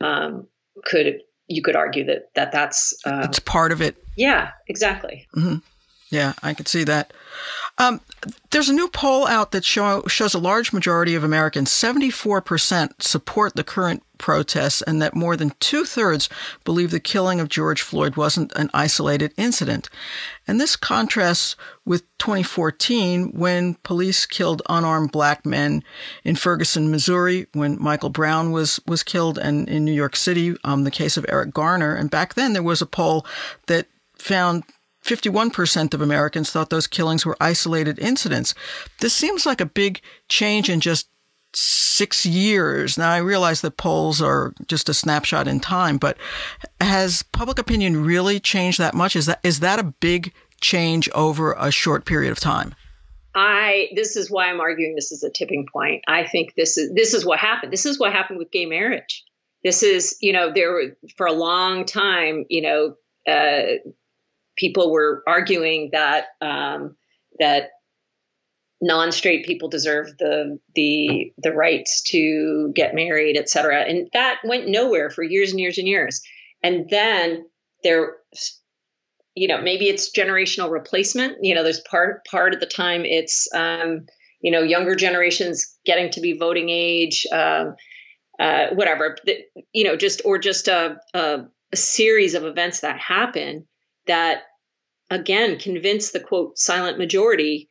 um, 0.02 0.48
could 0.86 1.22
you 1.48 1.62
could 1.62 1.76
argue 1.76 2.06
that 2.06 2.30
that 2.36 2.52
that's 2.52 2.94
uh, 3.06 3.26
it's 3.28 3.40
part 3.40 3.72
of 3.72 3.82
it. 3.82 3.96
Yeah, 4.16 4.52
exactly. 4.68 5.28
Mm-hmm. 5.36 5.58
Yeah, 6.10 6.34
I 6.42 6.54
can 6.54 6.66
see 6.66 6.84
that. 6.86 7.12
Um, 7.78 8.02
there's 8.50 8.70
a 8.70 8.74
new 8.74 8.88
poll 8.88 9.28
out 9.28 9.52
that 9.52 9.66
show, 9.66 10.04
shows 10.08 10.34
a 10.34 10.40
large 10.40 10.72
majority 10.72 11.16
of 11.16 11.24
Americans, 11.24 11.70
74%, 11.70 13.02
support 13.02 13.56
the 13.56 13.64
current 13.64 14.04
protests, 14.18 14.82
and 14.82 15.02
that 15.02 15.16
more 15.16 15.36
than 15.36 15.52
two 15.60 15.84
thirds 15.86 16.30
believe 16.64 16.92
the 16.92 17.00
killing 17.00 17.40
of 17.40 17.50
George 17.50 17.82
Floyd 17.82 18.16
wasn't 18.16 18.54
an 18.56 18.70
isolated 18.74 19.34
incident. 19.38 19.90
And 20.48 20.60
this 20.60 20.76
contrasts 20.76 21.56
with 21.86 22.04
2014 22.18 23.34
when 23.34 23.76
police 23.84 24.26
killed 24.26 24.62
unarmed 24.70 25.12
black 25.12 25.46
men 25.46 25.84
in 26.24 26.36
Ferguson, 26.36 26.90
Missouri, 26.90 27.48
when 27.54 27.82
Michael 27.82 28.10
Brown 28.10 28.52
was, 28.52 28.80
was 28.88 29.04
killed, 29.04 29.38
and 29.38 29.70
in 29.70 29.86
New 29.86 29.92
York 29.92 30.16
City, 30.16 30.56
um, 30.64 30.84
the 30.84 30.92
case 30.92 31.18
of 31.18 31.26
Eric 31.30 31.54
Garner. 31.54 31.94
And 31.94 32.10
back 32.10 32.34
then 32.34 32.54
there 32.54 32.64
was 32.64 32.82
a 32.82 32.88
poll 32.88 33.26
that 33.68 33.88
found 34.18 34.64
51% 35.08 35.94
of 35.94 36.02
Americans 36.02 36.52
thought 36.52 36.70
those 36.70 36.88
killings 36.88 37.26
were 37.26 37.38
isolated 37.40 37.98
incidents. 37.98 38.54
This 39.00 39.14
seems 39.14 39.46
like 39.46 39.62
a 39.62 39.66
big 39.66 40.02
change 40.28 40.70
in 40.70 40.82
just 40.82 41.08
six 41.56 42.26
years. 42.26 42.98
Now, 42.98 43.12
I 43.12 43.18
realize 43.18 43.62
that 43.62 43.78
polls 43.78 44.22
are 44.22 44.54
just 44.68 44.90
a 44.90 44.94
snapshot 44.94 45.48
in 45.48 45.60
time, 45.62 45.98
but 45.98 46.18
has 46.82 47.24
public 47.24 47.58
opinion 47.58 48.04
really 48.04 48.40
changed 48.40 48.80
that 48.80 48.94
much? 48.94 49.16
Is 49.16 49.26
that, 49.28 49.40
is 49.44 49.62
that 49.62 49.80
a 49.80 49.84
big 49.84 50.34
change 50.62 51.10
over 51.16 51.54
a 51.54 51.72
short 51.72 52.06
period 52.06 52.32
of 52.32 52.40
time? 52.40 52.76
I 53.34 53.90
this 53.94 54.16
is 54.16 54.32
why 54.32 54.48
I'm 54.48 54.60
arguing 54.60 54.96
this 54.96 55.12
is 55.12 55.24
a 55.24 55.30
tipping 55.30 55.68
point. 55.72 56.04
I 56.08 56.26
think 56.26 56.56
this 56.56 56.76
is 56.76 56.92
this 56.96 57.14
is 57.14 57.24
what 57.24 57.38
happened. 57.38 57.72
This 57.72 57.86
is 57.86 58.00
what 58.00 58.12
happened 58.12 58.40
with 58.40 58.50
gay 58.50 58.66
marriage. 58.66 59.24
This 59.64 59.84
is, 59.84 60.18
you 60.22 60.34
know, 60.34 60.52
there 60.52 60.72
were 60.72 60.98
for 61.18 61.28
a 61.28 61.34
long 61.34 61.86
time, 61.86 62.46
you 62.50 62.64
know, 62.64 62.96
uh, 63.32 63.78
people 64.58 64.92
were 64.92 65.24
arguing 65.28 65.90
that 65.94 66.26
um, 66.42 66.96
that 67.40 67.70
non-straight 68.82 69.46
people 69.46 69.70
deserve 69.70 70.18
the 70.20 70.60
the 70.76 71.32
the 71.38 71.54
rights 71.54 72.02
to 72.04 72.72
get 72.76 72.94
married, 72.94 73.38
et 73.38 73.50
cetera, 73.50 73.82
and 73.82 74.08
that 74.14 74.38
went 74.44 74.68
nowhere 74.68 75.10
for 75.10 75.24
years 75.24 75.52
and 75.52 75.60
years 75.60 75.78
and 75.78 75.88
years. 75.88 76.22
And 76.64 76.90
then 76.90 77.46
there, 77.84 78.16
you 79.36 79.48
know, 79.48 79.62
maybe 79.62 79.88
it's 79.88 80.12
generational 80.12 80.72
replacement. 80.72 81.38
You 81.42 81.56
know, 81.56 81.64
there's 81.64 81.82
part 81.82 82.26
part 82.26 82.54
of 82.54 82.60
the 82.60 82.66
time 82.66 83.06
it's 83.06 83.48
um, 83.54 84.06
you 84.42 84.52
know 84.52 84.62
younger 84.62 84.96
generations 84.96 85.78
getting 85.86 86.12
to 86.12 86.22
be 86.22 86.38
voting 86.38 86.70
age. 86.70 87.26
Um, 87.32 87.76
uh, 88.40 88.68
whatever, 88.74 89.16
you 89.74 89.84
know, 89.84 89.96
just 89.96 90.22
or 90.24 90.38
just 90.38 90.68
a, 90.68 90.98
a, 91.16 91.40
a 91.74 91.76
series 91.76 92.36
of 92.36 92.44
events 92.44 92.82
that 92.82 93.00
happen 93.00 93.66
that 94.08 94.44
again 95.10 95.58
convince 95.58 96.12
the 96.12 96.20
quote 96.20 96.58
silent 96.58 96.98
majority 96.98 97.70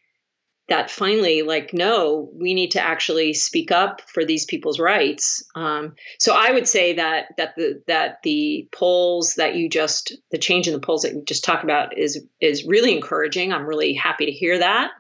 that 0.69 0.91
finally 0.91 1.43
like 1.43 1.73
no 1.73 2.29
we 2.35 2.55
need 2.55 2.73
to 2.73 2.81
actually 2.81 3.33
speak 3.33 3.71
up 3.71 4.01
for 4.13 4.25
these 4.25 4.45
people's 4.45 4.81
rights. 4.81 5.45
Um, 5.55 5.95
so 6.19 6.35
i 6.35 6.51
would 6.51 6.67
say 6.67 6.95
that 6.95 7.27
that 7.37 7.55
the 7.57 7.83
that 7.87 8.23
the 8.23 8.69
polls 8.73 9.35
that 9.35 9.55
you 9.55 9.69
just 9.69 10.17
the 10.31 10.39
change 10.39 10.67
in 10.67 10.73
the 10.73 10.81
polls 10.81 11.03
that 11.03 11.13
you 11.13 11.23
just 11.25 11.45
talked 11.45 11.65
about 11.65 11.97
is 11.97 12.25
is 12.41 12.67
really 12.67 12.95
encouraging. 12.95 13.53
I'm 13.53 13.67
really 13.67 13.95
happy 13.95 14.27
to 14.27 14.33
hear 14.33 14.59
that. 14.59 14.91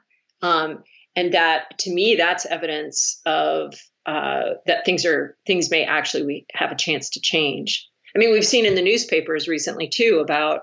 Um, 0.42 0.84
and 1.14 1.32
that 1.32 1.78
to 1.80 1.92
me 1.92 2.16
that's 2.16 2.46
evidence 2.46 3.20
of 3.26 3.74
uh, 4.04 4.54
that 4.66 4.84
things 4.84 5.04
are 5.04 5.36
things 5.46 5.70
may 5.70 5.84
actually 5.84 6.24
we 6.24 6.46
have 6.52 6.70
a 6.70 6.76
chance 6.76 7.10
to 7.10 7.20
change. 7.20 7.88
I 8.14 8.18
mean 8.18 8.32
we've 8.32 8.46
seen 8.46 8.66
in 8.66 8.76
the 8.76 8.82
newspapers 8.82 9.48
recently 9.48 9.88
too 9.88 10.20
about 10.22 10.60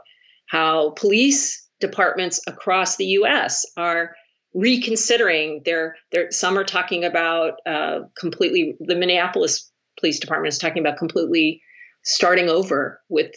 how 0.54 0.92
police 0.92 1.68
departments 1.80 2.40
across 2.46 2.96
the 2.96 3.06
U.S. 3.06 3.66
are 3.76 4.16
reconsidering 4.54 5.64
their 5.66 5.96
their 6.12 6.30
some 6.30 6.60
are 6.60 6.64
talking 6.64 7.04
about 7.04 7.54
uh, 7.66 8.02
completely 8.16 8.76
the 8.80 8.96
Minneapolis 8.96 9.72
Police 10.00 10.20
Department 10.20 10.54
is 10.54 10.60
talking 10.60 10.80
about 10.80 11.00
completely 11.00 11.64
starting 12.04 12.50
over 12.50 13.02
with 13.10 13.32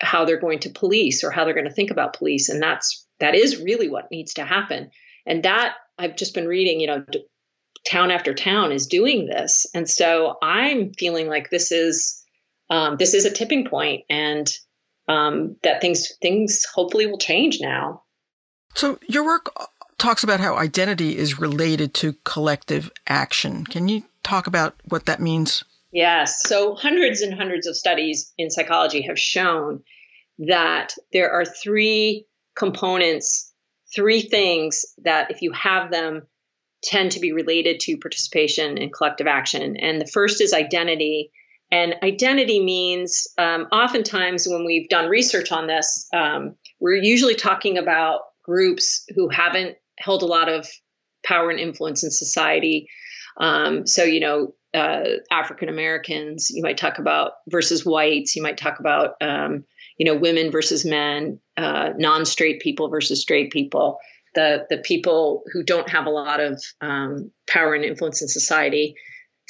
how 0.00 0.24
they're 0.24 0.40
going 0.40 0.60
to 0.60 0.70
police 0.70 1.24
or 1.24 1.32
how 1.32 1.44
they're 1.44 1.54
going 1.54 1.66
to 1.66 1.74
think 1.74 1.90
about 1.90 2.16
police 2.16 2.48
and 2.48 2.62
that's 2.62 3.04
that 3.18 3.34
is 3.34 3.60
really 3.60 3.88
what 3.88 4.10
needs 4.12 4.34
to 4.34 4.44
happen 4.44 4.90
and 5.26 5.42
that 5.42 5.74
I've 5.98 6.16
just 6.16 6.34
been 6.34 6.46
reading 6.46 6.78
you 6.78 6.86
know 6.86 7.04
town 7.84 8.12
after 8.12 8.32
town 8.32 8.70
is 8.70 8.86
doing 8.86 9.26
this 9.26 9.66
and 9.74 9.90
so 9.90 10.36
I'm 10.40 10.92
feeling 10.92 11.26
like 11.26 11.50
this 11.50 11.72
is 11.72 12.22
um, 12.70 12.96
this 12.96 13.14
is 13.14 13.24
a 13.24 13.32
tipping 13.32 13.66
point 13.66 14.04
and 14.08 14.48
um, 15.08 15.56
that 15.62 15.80
things 15.80 16.12
things 16.20 16.64
hopefully 16.72 17.06
will 17.06 17.18
change 17.18 17.60
now. 17.60 18.02
So 18.74 18.98
your 19.08 19.24
work 19.24 19.52
talks 19.98 20.22
about 20.24 20.40
how 20.40 20.56
identity 20.56 21.16
is 21.16 21.38
related 21.38 21.94
to 21.94 22.14
collective 22.24 22.90
action. 23.06 23.64
Can 23.64 23.88
you 23.88 24.04
talk 24.22 24.46
about 24.46 24.74
what 24.84 25.06
that 25.06 25.20
means? 25.20 25.64
Yes. 25.92 26.42
So 26.42 26.74
hundreds 26.74 27.20
and 27.20 27.34
hundreds 27.34 27.66
of 27.66 27.76
studies 27.76 28.32
in 28.38 28.50
psychology 28.50 29.02
have 29.02 29.18
shown 29.18 29.82
that 30.38 30.94
there 31.12 31.30
are 31.30 31.44
three 31.44 32.26
components, 32.56 33.52
three 33.94 34.22
things 34.22 34.84
that 35.02 35.30
if 35.30 35.42
you 35.42 35.52
have 35.52 35.90
them 35.90 36.26
tend 36.82 37.12
to 37.12 37.20
be 37.20 37.32
related 37.32 37.80
to 37.80 37.98
participation 37.98 38.78
in 38.78 38.90
collective 38.90 39.26
action. 39.26 39.76
And 39.76 40.00
the 40.00 40.06
first 40.06 40.40
is 40.40 40.52
identity. 40.52 41.32
And 41.70 41.94
identity 42.02 42.62
means 42.62 43.28
um, 43.38 43.66
oftentimes 43.72 44.46
when 44.48 44.64
we've 44.64 44.88
done 44.88 45.08
research 45.08 45.52
on 45.52 45.66
this, 45.66 46.08
um, 46.12 46.56
we're 46.80 46.96
usually 46.96 47.34
talking 47.34 47.78
about 47.78 48.22
groups 48.44 49.04
who 49.14 49.28
haven't 49.28 49.76
held 49.98 50.22
a 50.22 50.26
lot 50.26 50.48
of 50.48 50.66
power 51.24 51.50
and 51.50 51.60
influence 51.60 52.02
in 52.02 52.10
society. 52.10 52.88
Um, 53.38 53.86
so, 53.86 54.02
you 54.02 54.20
know, 54.20 54.54
uh, 54.74 55.04
African 55.30 55.68
Americans, 55.68 56.50
you 56.50 56.62
might 56.62 56.76
talk 56.76 56.98
about 56.98 57.32
versus 57.48 57.84
whites, 57.84 58.34
you 58.34 58.42
might 58.42 58.56
talk 58.56 58.80
about, 58.80 59.14
um, 59.20 59.64
you 59.98 60.06
know, 60.06 60.18
women 60.18 60.50
versus 60.50 60.84
men, 60.84 61.40
uh, 61.56 61.90
non 61.96 62.24
straight 62.24 62.60
people 62.60 62.88
versus 62.88 63.20
straight 63.20 63.52
people 63.52 63.98
the 64.34 64.66
the 64.70 64.78
people 64.78 65.42
who 65.52 65.62
don't 65.62 65.88
have 65.88 66.06
a 66.06 66.10
lot 66.10 66.40
of 66.40 66.62
um, 66.80 67.30
power 67.48 67.74
and 67.74 67.84
influence 67.84 68.22
in 68.22 68.28
society. 68.28 68.94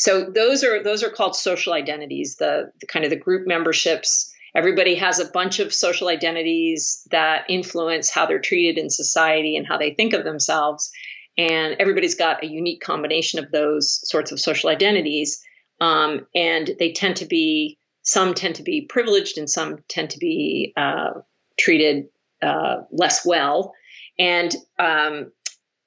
So 0.00 0.24
those 0.24 0.64
are 0.64 0.82
those 0.82 1.02
are 1.02 1.10
called 1.10 1.36
social 1.36 1.74
identities. 1.74 2.36
The, 2.36 2.72
the 2.80 2.86
kind 2.86 3.04
of 3.04 3.10
the 3.10 3.16
group 3.16 3.46
memberships. 3.46 4.32
Everybody 4.54 4.94
has 4.94 5.18
a 5.18 5.26
bunch 5.26 5.60
of 5.60 5.74
social 5.74 6.08
identities 6.08 7.06
that 7.10 7.44
influence 7.50 8.08
how 8.08 8.24
they're 8.24 8.40
treated 8.40 8.78
in 8.78 8.88
society 8.88 9.58
and 9.58 9.66
how 9.66 9.76
they 9.76 9.92
think 9.92 10.14
of 10.14 10.24
themselves. 10.24 10.90
And 11.36 11.76
everybody's 11.78 12.14
got 12.14 12.42
a 12.42 12.46
unique 12.46 12.80
combination 12.80 13.44
of 13.44 13.50
those 13.50 14.00
sorts 14.08 14.32
of 14.32 14.40
social 14.40 14.70
identities. 14.70 15.38
Um, 15.82 16.26
and 16.34 16.70
they 16.78 16.92
tend 16.92 17.16
to 17.16 17.26
be 17.26 17.78
some 18.02 18.32
tend 18.32 18.54
to 18.54 18.62
be 18.62 18.80
privileged 18.80 19.36
and 19.36 19.50
some 19.50 19.84
tend 19.86 20.08
to 20.10 20.18
be 20.18 20.72
uh, 20.78 21.10
treated 21.58 22.06
uh, 22.40 22.76
less 22.90 23.26
well. 23.26 23.74
And 24.18 24.54
um, 24.78 25.30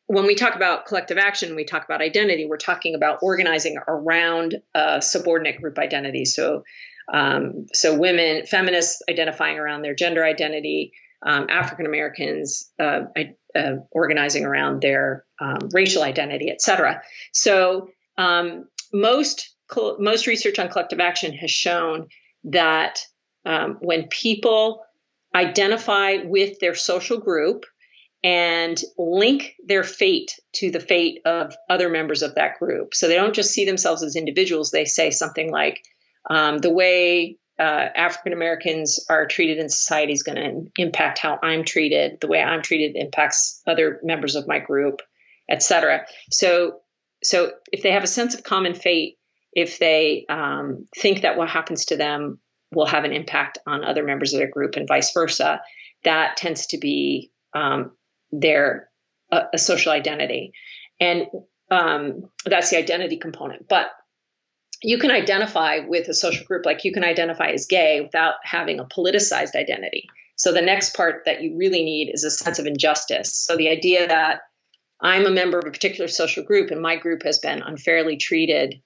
when 0.07 0.25
we 0.25 0.35
talk 0.35 0.55
about 0.55 0.85
collective 0.85 1.17
action, 1.17 1.55
we 1.55 1.65
talk 1.65 1.85
about 1.85 2.01
identity, 2.01 2.45
we're 2.45 2.57
talking 2.57 2.95
about 2.95 3.19
organizing 3.21 3.77
around 3.87 4.55
subordinate 4.99 5.61
group 5.61 5.79
identity. 5.79 6.25
So, 6.25 6.63
um, 7.11 7.67
so 7.73 7.97
women, 7.97 8.45
feminists 8.45 9.01
identifying 9.09 9.59
around 9.59 9.81
their 9.81 9.95
gender 9.95 10.23
identity, 10.23 10.93
um, 11.25 11.47
African 11.49 11.85
Americans 11.85 12.69
uh, 12.79 13.01
uh, 13.55 13.71
organizing 13.91 14.45
around 14.45 14.81
their 14.81 15.25
um, 15.39 15.69
racial 15.71 16.03
identity, 16.03 16.49
et 16.49 16.61
cetera. 16.61 17.01
So, 17.31 17.89
um, 18.17 18.67
most 18.91 19.49
most 19.97 20.27
research 20.27 20.59
on 20.59 20.69
collective 20.69 20.99
action 20.99 21.33
has 21.33 21.49
shown 21.49 22.07
that 22.43 22.99
um, 23.45 23.77
when 23.81 24.07
people 24.07 24.83
identify 25.33 26.17
with 26.23 26.59
their 26.59 26.75
social 26.75 27.19
group, 27.19 27.65
and 28.23 28.81
link 28.97 29.55
their 29.65 29.83
fate 29.83 30.39
to 30.53 30.71
the 30.71 30.79
fate 30.79 31.21
of 31.25 31.55
other 31.69 31.89
members 31.89 32.21
of 32.21 32.35
that 32.35 32.57
group. 32.57 32.93
So 32.95 33.07
they 33.07 33.15
don't 33.15 33.35
just 33.35 33.51
see 33.51 33.65
themselves 33.65 34.01
as 34.01 34.15
individuals. 34.15 34.71
They 34.71 34.85
say 34.85 35.11
something 35.11 35.51
like, 35.51 35.83
um, 36.29 36.59
the 36.59 36.71
way 36.71 37.37
uh, 37.59 37.89
African 37.95 38.33
Americans 38.33 39.05
are 39.09 39.27
treated 39.27 39.59
in 39.59 39.69
society 39.69 40.13
is 40.13 40.23
going 40.23 40.37
to 40.37 40.81
impact 40.81 41.19
how 41.19 41.37
I'm 41.43 41.65
treated. 41.65 42.19
The 42.21 42.27
way 42.27 42.41
I'm 42.41 42.61
treated 42.61 42.95
impacts 42.95 43.61
other 43.67 43.99
members 44.03 44.35
of 44.35 44.47
my 44.47 44.59
group, 44.59 45.01
etc. 45.49 46.05
So, 46.31 46.79
so 47.23 47.51
if 47.71 47.83
they 47.83 47.91
have 47.91 48.03
a 48.03 48.07
sense 48.07 48.35
of 48.35 48.43
common 48.43 48.73
fate, 48.73 49.17
if 49.51 49.79
they 49.79 50.25
um, 50.29 50.87
think 50.97 51.21
that 51.21 51.37
what 51.37 51.49
happens 51.49 51.85
to 51.85 51.97
them 51.97 52.39
will 52.71 52.87
have 52.87 53.03
an 53.03 53.13
impact 53.13 53.59
on 53.67 53.83
other 53.83 54.03
members 54.03 54.33
of 54.33 54.39
their 54.39 54.49
group 54.49 54.75
and 54.75 54.87
vice 54.87 55.13
versa, 55.13 55.61
that 56.05 56.37
tends 56.37 56.67
to 56.67 56.77
be 56.79 57.31
um, 57.53 57.91
their 58.33 58.89
uh, 59.31 59.45
a 59.53 59.57
social 59.57 59.91
identity, 59.91 60.53
and 60.99 61.27
um, 61.71 62.29
that's 62.45 62.69
the 62.69 62.77
identity 62.77 63.17
component. 63.17 63.67
But 63.67 63.87
you 64.81 64.97
can 64.97 65.11
identify 65.11 65.79
with 65.87 66.07
a 66.09 66.13
social 66.13 66.45
group, 66.45 66.65
like 66.65 66.83
you 66.83 66.91
can 66.91 67.03
identify 67.03 67.47
as 67.47 67.67
gay 67.67 68.01
without 68.01 68.35
having 68.43 68.79
a 68.79 68.85
politicized 68.85 69.55
identity. 69.55 70.07
So 70.35 70.51
the 70.51 70.61
next 70.61 70.95
part 70.95 71.23
that 71.25 71.41
you 71.41 71.55
really 71.57 71.83
need 71.83 72.11
is 72.13 72.23
a 72.23 72.31
sense 72.31 72.59
of 72.59 72.65
injustice. 72.65 73.33
So 73.33 73.55
the 73.55 73.69
idea 73.69 74.07
that 74.07 74.41
I'm 74.99 75.25
a 75.25 75.31
member 75.31 75.57
of 75.57 75.65
a 75.65 75.71
particular 75.71 76.07
social 76.07 76.43
group 76.43 76.71
and 76.71 76.81
my 76.81 76.97
group 76.97 77.23
has 77.23 77.39
been 77.39 77.61
unfairly 77.61 78.17
treated 78.17 78.81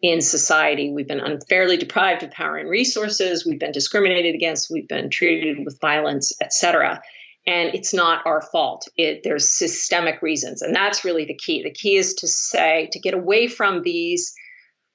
in 0.00 0.20
society. 0.20 0.92
We've 0.92 1.08
been 1.08 1.20
unfairly 1.20 1.76
deprived 1.76 2.22
of 2.22 2.30
power 2.30 2.56
and 2.56 2.70
resources. 2.70 3.44
We've 3.44 3.58
been 3.58 3.72
discriminated 3.72 4.34
against. 4.34 4.70
We've 4.70 4.88
been 4.88 5.10
treated 5.10 5.64
with 5.64 5.80
violence, 5.80 6.32
etc 6.40 7.02
and 7.50 7.74
it's 7.74 7.92
not 7.92 8.24
our 8.26 8.40
fault. 8.40 8.86
It, 8.96 9.22
there's 9.24 9.50
systemic 9.50 10.22
reasons, 10.22 10.62
and 10.62 10.74
that's 10.74 11.04
really 11.04 11.24
the 11.24 11.34
key. 11.34 11.64
The 11.64 11.72
key 11.72 11.96
is 11.96 12.14
to 12.14 12.28
say 12.28 12.88
to 12.92 13.00
get 13.00 13.12
away 13.12 13.48
from 13.48 13.82
these 13.82 14.32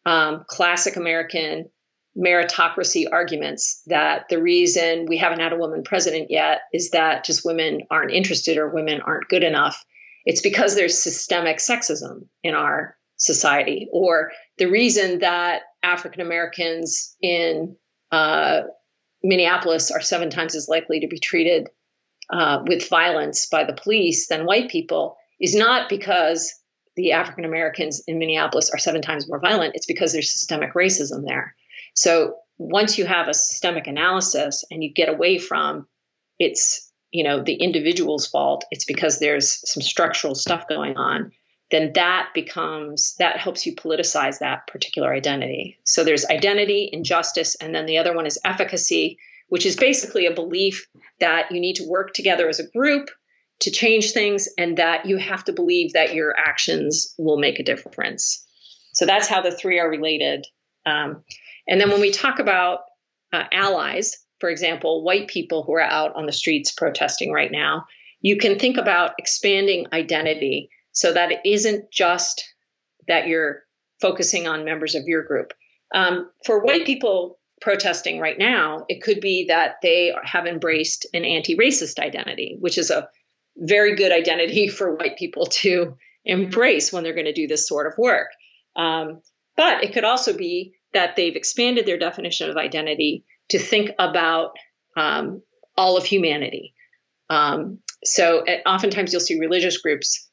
um, 0.05 0.45
classic 0.47 0.95
American 0.95 1.65
meritocracy 2.17 3.07
arguments 3.11 3.81
that 3.87 4.29
the 4.29 4.41
reason 4.41 5.05
we 5.05 5.17
haven't 5.17 5.41
had 5.41 5.51
a 5.51 5.57
woman 5.57 5.83
president 5.83 6.31
yet 6.31 6.61
is 6.71 6.91
that 6.91 7.25
just 7.25 7.43
women 7.43 7.81
aren't 7.91 8.11
interested 8.11 8.57
or 8.57 8.69
women 8.69 9.01
aren't 9.01 9.27
good 9.27 9.43
enough. 9.43 9.83
It's 10.23 10.41
because 10.41 10.75
there's 10.75 11.03
systemic 11.03 11.57
sexism 11.57 12.27
in 12.41 12.55
our 12.55 12.95
society, 13.17 13.89
or 13.91 14.31
the 14.57 14.67
reason 14.67 15.19
that 15.19 15.63
African 15.83 16.21
Americans 16.21 17.17
in 17.21 17.75
uh, 18.13 18.61
Minneapolis 19.23 19.91
are 19.91 19.99
seven 19.99 20.29
times 20.29 20.55
as 20.55 20.69
likely 20.69 21.01
to 21.01 21.07
be 21.07 21.19
treated 21.19 21.67
uh, 22.29 22.63
with 22.65 22.89
violence 22.89 23.47
by 23.47 23.63
the 23.63 23.73
police 23.73 24.27
than 24.27 24.45
white 24.45 24.69
people 24.69 25.17
is 25.39 25.55
not 25.55 25.89
because 25.89 26.53
the 26.95 27.11
African 27.11 27.45
Americans 27.45 28.03
in 28.07 28.19
Minneapolis 28.19 28.69
are 28.73 28.79
seven 28.79 29.01
times 29.01 29.27
more 29.27 29.39
violent. 29.39 29.75
It's 29.75 29.85
because 29.85 30.13
there's 30.13 30.31
systemic 30.31 30.73
racism 30.73 31.25
there. 31.25 31.55
So 31.93 32.35
once 32.57 32.97
you 32.97 33.05
have 33.05 33.27
a 33.27 33.33
systemic 33.33 33.87
analysis 33.87 34.63
and 34.71 34.83
you 34.83 34.93
get 34.93 35.09
away 35.09 35.37
from 35.37 35.87
it's 36.39 36.91
you 37.11 37.23
know 37.23 37.41
the 37.41 37.55
individual's 37.55 38.27
fault, 38.27 38.65
it's 38.71 38.85
because 38.85 39.19
there's 39.19 39.69
some 39.69 39.81
structural 39.81 40.35
stuff 40.35 40.67
going 40.67 40.97
on. 40.97 41.31
Then 41.71 41.93
that 41.93 42.29
becomes 42.33 43.15
that 43.19 43.37
helps 43.37 43.65
you 43.65 43.75
politicize 43.75 44.39
that 44.39 44.67
particular 44.67 45.13
identity. 45.13 45.79
So 45.83 46.03
there's 46.03 46.25
identity, 46.25 46.89
injustice, 46.91 47.55
and 47.55 47.73
then 47.73 47.85
the 47.85 47.97
other 47.97 48.15
one 48.15 48.25
is 48.25 48.39
efficacy, 48.45 49.17
which 49.49 49.65
is 49.65 49.75
basically 49.75 50.25
a 50.25 50.33
belief 50.33 50.87
that 51.19 51.51
you 51.51 51.59
need 51.59 51.75
to 51.75 51.87
work 51.87 52.13
together 52.13 52.49
as 52.49 52.59
a 52.59 52.67
group 52.67 53.09
to 53.61 53.71
change 53.71 54.11
things 54.11 54.49
and 54.57 54.77
that 54.77 55.05
you 55.05 55.17
have 55.17 55.43
to 55.45 55.53
believe 55.53 55.93
that 55.93 56.13
your 56.13 56.35
actions 56.37 57.13
will 57.17 57.37
make 57.37 57.59
a 57.59 57.63
difference. 57.63 58.45
So 58.93 59.05
that's 59.05 59.27
how 59.27 59.41
the 59.41 59.51
three 59.51 59.79
are 59.79 59.89
related. 59.89 60.45
Um, 60.85 61.23
and 61.67 61.79
then 61.79 61.89
when 61.89 62.01
we 62.01 62.11
talk 62.11 62.39
about 62.39 62.79
uh, 63.31 63.43
allies, 63.51 64.17
for 64.39 64.49
example, 64.49 65.03
white 65.03 65.27
people 65.27 65.63
who 65.63 65.73
are 65.73 65.81
out 65.81 66.15
on 66.15 66.25
the 66.25 66.31
streets 66.31 66.71
protesting 66.71 67.31
right 67.31 67.51
now, 67.51 67.85
you 68.21 68.37
can 68.37 68.59
think 68.59 68.77
about 68.77 69.13
expanding 69.17 69.87
identity 69.93 70.69
so 70.91 71.13
that 71.13 71.31
it 71.31 71.39
isn't 71.45 71.91
just 71.91 72.43
that 73.07 73.27
you're 73.27 73.63
focusing 74.01 74.47
on 74.47 74.65
members 74.65 74.95
of 74.95 75.03
your 75.05 75.23
group. 75.23 75.53
Um, 75.93 76.29
for 76.45 76.63
white 76.63 76.85
people, 76.85 77.39
protesting 77.61 78.19
right 78.19 78.37
now, 78.37 78.85
it 78.89 79.01
could 79.01 79.21
be 79.21 79.45
that 79.47 79.75
they 79.81 80.13
have 80.23 80.45
embraced 80.45 81.07
an 81.13 81.25
anti 81.25 81.55
racist 81.55 81.99
identity, 81.99 82.57
which 82.59 82.77
is 82.77 82.91
a 82.91 83.09
very 83.57 83.95
good 83.95 84.11
identity 84.11 84.67
for 84.69 84.95
white 84.95 85.17
people 85.17 85.45
to 85.47 85.97
embrace 86.25 86.91
when 86.91 87.03
they're 87.03 87.13
going 87.13 87.25
to 87.25 87.33
do 87.33 87.47
this 87.47 87.67
sort 87.67 87.87
of 87.87 87.97
work. 87.97 88.29
Um, 88.75 89.21
but 89.55 89.83
it 89.83 89.93
could 89.93 90.03
also 90.03 90.35
be 90.35 90.73
that 90.93 91.15
they've 91.15 91.35
expanded 91.35 91.85
their 91.85 91.97
definition 91.97 92.49
of 92.49 92.57
identity 92.57 93.25
to 93.49 93.59
think 93.59 93.91
about 93.99 94.51
um, 94.97 95.41
all 95.77 95.97
of 95.97 96.05
humanity. 96.05 96.73
Um, 97.29 97.79
so 98.03 98.43
oftentimes 98.65 99.11
you'll 99.11 99.21
see 99.21 99.39
religious 99.39 99.77
groups 99.77 100.29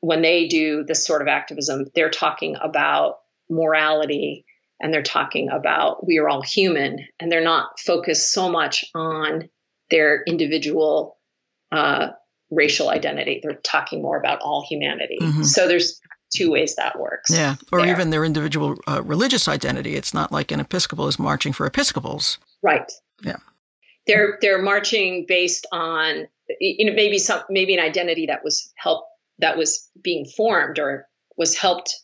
when 0.00 0.22
they 0.22 0.48
do 0.48 0.84
this 0.84 1.04
sort 1.06 1.22
of 1.22 1.28
activism, 1.28 1.86
they're 1.94 2.10
talking 2.10 2.56
about 2.60 3.16
morality 3.48 4.44
and 4.80 4.92
they're 4.92 5.02
talking 5.02 5.48
about 5.50 6.06
we 6.06 6.18
are 6.18 6.28
all 6.28 6.42
human 6.42 7.06
and 7.18 7.30
they're 7.30 7.44
not 7.44 7.78
focused 7.78 8.32
so 8.32 8.50
much 8.50 8.84
on 8.94 9.48
their 9.90 10.22
individual 10.24 11.18
uh, 11.72 12.08
racial 12.50 12.88
identity. 12.88 13.40
They're 13.42 13.60
talking 13.62 14.02
more 14.02 14.18
about 14.18 14.40
all 14.40 14.64
humanity. 14.68 15.18
Mm-hmm. 15.20 15.42
so 15.42 15.68
there's 15.68 16.00
two 16.32 16.48
ways 16.48 16.76
that 16.76 16.96
works 16.96 17.28
yeah 17.28 17.56
or 17.72 17.80
there. 17.80 17.90
even 17.90 18.10
their 18.10 18.24
individual 18.24 18.76
uh, 18.86 19.02
religious 19.04 19.48
identity. 19.48 19.96
It's 19.96 20.14
not 20.14 20.30
like 20.30 20.52
an 20.52 20.60
episcopal 20.60 21.08
is 21.08 21.18
marching 21.18 21.52
for 21.52 21.66
episcopals. 21.66 22.38
Right. 22.62 22.90
Yeah. 23.22 23.38
They're 24.06 24.38
they're 24.40 24.62
marching 24.62 25.26
based 25.26 25.66
on 25.72 26.28
you 26.60 26.86
know 26.86 26.92
maybe 26.94 27.18
some 27.18 27.42
maybe 27.50 27.74
an 27.74 27.80
identity 27.80 28.26
that 28.26 28.44
was 28.44 28.72
helped 28.76 29.08
that 29.38 29.56
was 29.56 29.88
being 30.02 30.24
formed 30.24 30.78
or 30.78 31.06
was 31.36 31.56
helped 31.56 31.94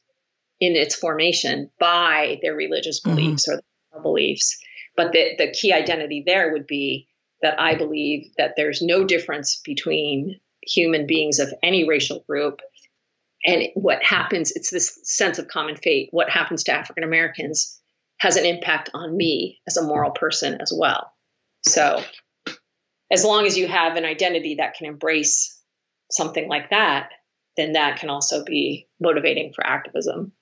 in 0.61 0.75
its 0.75 0.95
formation 0.95 1.71
by 1.79 2.39
their 2.43 2.55
religious 2.55 3.01
mm-hmm. 3.01 3.17
beliefs 3.17 3.49
mm-hmm. 3.49 3.59
or 3.59 3.63
their 3.93 4.03
beliefs. 4.03 4.57
But 4.97 5.13
the, 5.13 5.35
the 5.39 5.51
key 5.53 5.73
identity 5.73 6.23
there 6.25 6.53
would 6.53 6.67
be 6.67 7.09
that 7.43 7.61
I 7.61 7.75
believe 7.75 8.31
that 8.39 8.55
there's 8.57 8.81
no 8.81 9.05
difference 9.05 9.61
between 9.65 10.41
human 10.63 11.07
beings 11.07 11.39
of 11.39 11.53
any 11.63 11.87
racial 11.87 12.25
group 12.29 12.61
and 13.45 13.69
what 13.75 14.03
happens 14.03 14.51
it's 14.53 14.71
this 14.71 14.99
sense 15.05 15.39
of 15.39 15.49
common 15.49 15.77
fate 15.77 16.09
what 16.11 16.29
happens 16.29 16.65
to 16.65 16.73
african 16.73 17.05
americans 17.05 17.81
has 18.19 18.37
an 18.37 18.45
impact 18.45 18.91
on 18.95 19.17
me 19.17 19.61
as 19.69 19.77
a 19.77 19.83
moral 19.83 20.11
person 20.11 20.61
as 20.61 20.73
well 20.77 21.13
so 21.63 22.03
as 23.13 23.25
long 23.25 23.47
as 23.47 23.57
you 23.57 23.69
have 23.69 23.97
an 23.97 24.05
identity 24.05 24.57
that 24.57 24.75
can 24.75 24.87
embrace 24.87 25.61
something 26.11 26.49
like 26.49 26.71
that 26.71 27.11
then 27.57 27.73
that 27.73 27.99
can 28.01 28.11
also 28.11 28.45
be 28.45 28.89
motivating 29.01 29.53
for 29.55 29.65
activism 29.65 30.33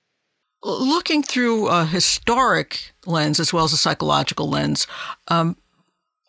looking 0.65 1.23
through 1.23 1.69
a 1.69 1.85
historic 1.85 2.93
lens 3.07 3.39
as 3.39 3.53
well 3.53 3.65
as 3.65 3.73
a 3.73 3.77
psychological 3.77 4.49
lens, 4.49 4.87
um, 5.29 5.57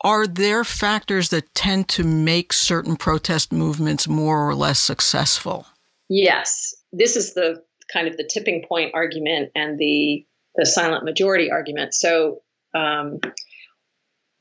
are 0.01 0.27
there 0.27 0.63
factors 0.63 1.29
that 1.29 1.53
tend 1.55 1.87
to 1.89 2.03
make 2.03 2.53
certain 2.53 2.95
protest 2.95 3.51
movements 3.51 4.07
more 4.07 4.47
or 4.47 4.53
less 4.53 4.79
successful? 4.79 5.65
Yes. 6.09 6.75
This 6.91 7.15
is 7.15 7.33
the 7.33 7.63
kind 7.91 8.07
of 8.07 8.17
the 8.17 8.29
tipping 8.31 8.63
point 8.67 8.91
argument 8.93 9.51
and 9.55 9.79
the 9.79 10.25
the 10.55 10.65
silent 10.65 11.03
majority 11.03 11.51
argument. 11.51 11.93
So 11.93 12.41
um, 12.73 13.19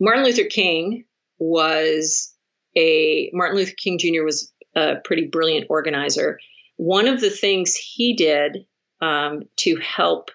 Martin 0.01 0.25
Luther 0.25 0.45
King 0.45 1.05
was 1.39 2.33
a 2.77 3.31
Martin 3.33 3.57
Luther 3.57 3.75
King 3.77 3.99
Jr. 3.99 4.23
was 4.23 4.53
a 4.77 4.97
pretty 5.05 5.27
brilliant 5.27 5.67
organizer. 5.71 6.39
One 6.77 7.07
of 7.07 7.21
the 7.21 7.31
things 7.31 7.75
he 7.75 8.15
did 8.15 8.67
um, 9.05 9.43
to 9.57 9.77
help 9.97 10.31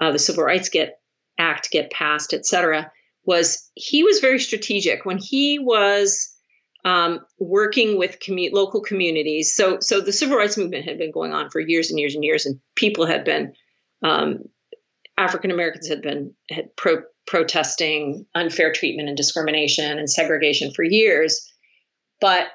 uh, 0.00 0.12
the 0.12 0.18
Civil 0.18 0.44
Rights 0.44 0.70
get 0.70 0.98
Act 1.38 1.70
get 1.70 1.90
passed, 1.90 2.34
et 2.34 2.44
cetera, 2.44 2.92
was 3.24 3.70
he 3.74 4.02
was 4.04 4.20
very 4.20 4.38
strategic 4.38 5.04
when 5.04 5.18
he 5.18 5.58
was 5.58 6.36
um, 6.84 7.20
working 7.38 7.98
with 7.98 8.18
commu- 8.20 8.52
local 8.52 8.82
communities. 8.82 9.54
So, 9.54 9.78
so 9.80 10.00
the 10.00 10.12
civil 10.12 10.36
rights 10.36 10.58
movement 10.58 10.84
had 10.84 10.98
been 10.98 11.12
going 11.12 11.32
on 11.32 11.50
for 11.50 11.60
years 11.60 11.90
and 11.90 11.98
years 11.98 12.14
and 12.14 12.24
years, 12.24 12.46
and 12.46 12.60
people 12.74 13.06
had 13.06 13.24
been 13.24 13.54
um, 14.02 14.44
African 15.16 15.50
Americans 15.50 15.88
had 15.88 16.02
been 16.02 16.34
had 16.50 16.76
pro- 16.76 17.08
protesting 17.26 18.26
unfair 18.34 18.72
treatment 18.72 19.08
and 19.08 19.16
discrimination 19.16 19.98
and 19.98 20.10
segregation 20.10 20.72
for 20.72 20.82
years. 20.82 21.46
But 22.20 22.48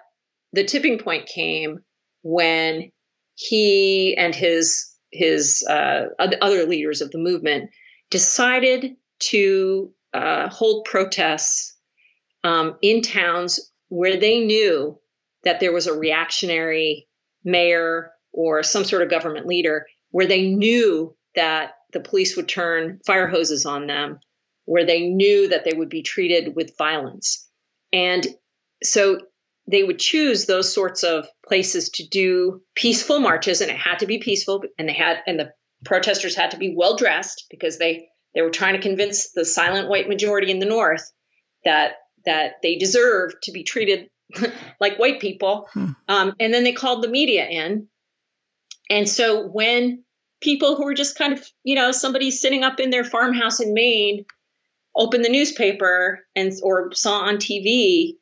the 0.54 0.63
tipping 0.63 1.00
point 1.00 1.28
came 1.28 1.80
when 2.22 2.91
he 3.36 4.15
and 4.18 4.36
his 4.36 4.95
his 5.15 5.65
uh, 5.69 6.08
other 6.19 6.65
leaders 6.65 7.01
of 7.01 7.12
the 7.12 7.17
movement 7.17 7.69
decided 8.10 8.95
to 9.19 9.91
uh, 10.13 10.49
hold 10.49 10.86
protests 10.86 11.78
um, 12.43 12.78
in 12.82 13.01
towns 13.01 13.71
where 13.89 14.17
they 14.17 14.45
knew 14.45 14.99
that 15.43 15.60
there 15.60 15.73
was 15.73 15.88
a 15.88 15.97
reactionary 15.97 17.08
mayor 17.43 18.12
or 18.32 18.63
some 18.63 18.84
sort 18.84 19.01
of 19.01 19.10
government 19.10 19.47
leader, 19.47 19.86
where 20.12 20.25
they 20.25 20.49
knew 20.49 21.15
that 21.36 21.73
the 21.93 21.99
police 21.99 22.36
would 22.36 22.49
turn 22.49 22.99
fire 23.06 23.28
hoses 23.28 23.65
on 23.65 23.88
them, 23.88 24.19
where 24.65 24.86
they 24.86 25.08
knew 25.08 25.47
that 25.47 25.63
they 25.63 25.73
would 25.73 25.89
be 25.89 26.01
treated 26.01 26.56
with 26.56 26.78
violence. 26.78 27.47
And 27.93 28.28
so 28.84 29.19
they 29.67 29.84
would 29.84 29.99
choose 29.99 30.45
those 30.45 30.73
sorts 30.73 31.04
of 31.04 31.28
places 31.47 31.89
to 31.89 32.08
do 32.08 32.62
peaceful 32.75 33.19
marches 33.19 33.62
and 33.62 33.71
it 33.71 33.78
had 33.78 33.99
to 33.99 34.06
be 34.06 34.19
peaceful 34.19 34.63
and 34.78 34.88
they 34.88 34.93
had 34.93 35.17
and 35.28 35.39
the 35.39 35.51
protesters 35.84 36.36
had 36.36 36.51
to 36.51 36.58
be 36.58 36.73
well 36.75 36.95
dressed 36.95 37.45
because 37.49 37.78
they 37.78 38.08
they 38.34 38.41
were 38.41 38.49
trying 38.49 38.73
to 38.73 38.82
convince 38.82 39.32
the 39.32 39.45
silent 39.45 39.89
white 39.89 40.10
majority 40.10 40.51
in 40.51 40.60
the 40.60 40.65
north 40.65 41.12
that 41.63 41.93
that 42.25 42.54
they 42.62 42.75
deserved 42.75 43.36
to 43.43 43.51
be 43.51 43.63
treated 43.63 44.10
like 44.80 44.97
white 44.97 45.19
people 45.19 45.67
hmm. 45.73 45.91
um, 46.08 46.34
and 46.39 46.54
then 46.54 46.63
they 46.63 46.73
called 46.73 47.04
the 47.04 47.08
media 47.08 47.45
in 47.47 47.88
and 48.89 49.10
so 49.10 49.47
when 49.47 50.04
people 50.41 50.75
who 50.75 50.86
were 50.86 50.93
just 50.93 51.17
kind 51.17 51.34
of 51.34 51.45
you 51.63 51.75
know 51.75 51.91
somebody 51.91 52.32
sitting 52.32 52.63
up 52.63 52.80
in 52.80 52.89
their 52.89 53.04
farmhouse 53.04 53.60
in 53.60 53.73
maine 53.73 54.25
opened 54.95 55.25
the 55.25 55.30
newspaper 55.30 56.25
and 56.36 56.54
or 56.63 56.93
saw 56.93 57.19
on 57.21 57.38
tv 57.38 58.13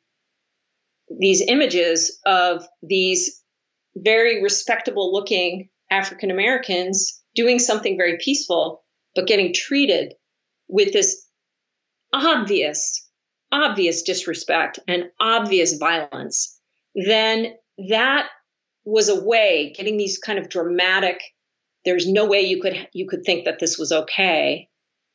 these 1.18 1.42
images 1.46 2.18
of 2.26 2.66
these 2.82 3.42
very 3.96 4.42
respectable 4.42 5.12
looking 5.12 5.68
African 5.90 6.30
Americans 6.30 7.22
doing 7.34 7.58
something 7.58 7.96
very 7.96 8.18
peaceful, 8.18 8.82
but 9.14 9.26
getting 9.26 9.52
treated 9.52 10.14
with 10.68 10.92
this 10.92 11.26
obvious, 12.12 13.08
obvious 13.52 14.02
disrespect 14.02 14.78
and 14.88 15.10
obvious 15.20 15.76
violence, 15.78 16.58
then 16.94 17.54
that 17.88 18.28
was 18.84 19.08
a 19.08 19.24
way 19.24 19.72
getting 19.76 19.96
these 19.96 20.18
kind 20.18 20.38
of 20.38 20.48
dramatic 20.48 21.20
there's 21.84 22.08
no 22.08 22.26
way 22.26 22.40
you 22.40 22.60
could 22.60 22.88
you 22.92 23.06
could 23.06 23.24
think 23.24 23.44
that 23.44 23.58
this 23.58 23.78
was 23.78 23.92
okay 23.92 24.68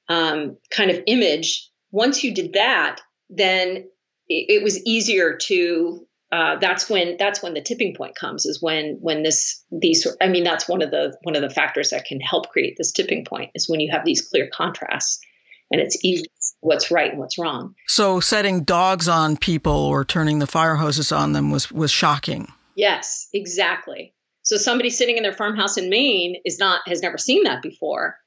um, 0.07 0.57
kind 0.71 0.89
of 0.89 1.03
image. 1.05 1.69
Once 1.91 2.23
you 2.23 2.33
did 2.33 2.53
that 2.53 3.01
then 3.29 3.85
it, 4.29 4.63
was 4.63 4.83
easier 4.85 5.37
to 5.37 6.05
uh, 6.31 6.57
that's 6.57 6.89
when 6.89 7.17
that's 7.17 7.41
when 7.41 7.55
the 7.55 7.61
tipping 7.61 7.95
point 7.95 8.15
comes 8.15 8.45
is 8.45 8.61
when 8.61 8.97
when 9.01 9.23
this 9.23 9.63
these 9.71 10.07
i 10.21 10.27
mean 10.27 10.43
that's 10.43 10.69
one 10.69 10.81
of 10.81 10.91
the 10.91 11.17
one 11.23 11.35
of 11.35 11.41
the 11.41 11.49
factors 11.49 11.89
that 11.89 12.05
can 12.05 12.19
help 12.19 12.49
create 12.49 12.75
this 12.77 12.91
tipping 12.91 13.25
point 13.25 13.49
is 13.55 13.67
when 13.67 13.79
you 13.79 13.91
have 13.91 14.05
these 14.05 14.21
clear 14.21 14.47
contrasts 14.53 15.19
and 15.71 15.81
it's 15.81 15.97
easy 16.03 16.25
what's 16.61 16.91
right 16.91 17.11
and 17.11 17.19
what's 17.19 17.37
wrong. 17.37 17.75
So 17.87 18.19
setting 18.19 18.63
dogs 18.63 19.07
on 19.07 19.37
people 19.37 19.71
or 19.73 20.03
turning 20.03 20.39
the 20.39 20.47
fire 20.47 20.75
hoses 20.75 21.11
on 21.11 21.33
them 21.33 21.51
was 21.51 21.71
was 21.71 21.91
shocking. 21.91 22.51
Yes 22.75 23.27
exactly. 23.33 24.13
So 24.43 24.57
somebody 24.57 24.89
sitting 24.89 25.17
in 25.17 25.23
their 25.23 25.33
farmhouse 25.33 25.77
in 25.77 25.89
maine 25.89 26.35
is 26.45 26.59
not 26.59 26.81
has 26.87 27.01
never 27.01 27.17
seen 27.17 27.43
that 27.43 27.61
before. 27.61 28.17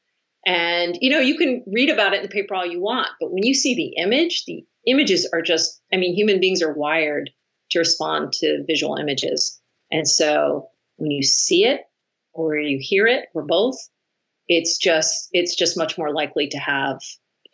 And 0.46 0.98
you 1.00 1.10
know 1.10 1.20
you 1.20 1.36
can 1.36 1.62
read 1.66 1.90
about 1.90 2.14
it 2.14 2.16
in 2.16 2.22
the 2.22 2.28
paper 2.28 2.54
all 2.54 2.66
you 2.66 2.80
want 2.80 3.08
but 3.20 3.32
when 3.32 3.44
you 3.44 3.54
see 3.54 3.74
the 3.74 4.02
image 4.02 4.44
the 4.46 4.64
images 4.86 5.28
are 5.32 5.42
just, 5.42 5.80
I 5.92 5.96
mean, 5.96 6.14
human 6.14 6.40
beings 6.40 6.62
are 6.62 6.72
wired 6.72 7.30
to 7.70 7.78
respond 7.78 8.32
to 8.34 8.64
visual 8.66 8.96
images. 8.96 9.60
And 9.90 10.06
so 10.08 10.68
when 10.96 11.10
you 11.10 11.22
see 11.22 11.64
it 11.64 11.82
or 12.32 12.56
you 12.56 12.78
hear 12.80 13.06
it 13.06 13.26
or 13.34 13.42
both, 13.42 13.76
it's 14.48 14.78
just, 14.78 15.28
it's 15.32 15.54
just 15.54 15.76
much 15.76 15.96
more 15.96 16.12
likely 16.12 16.48
to 16.48 16.58
have, 16.58 17.00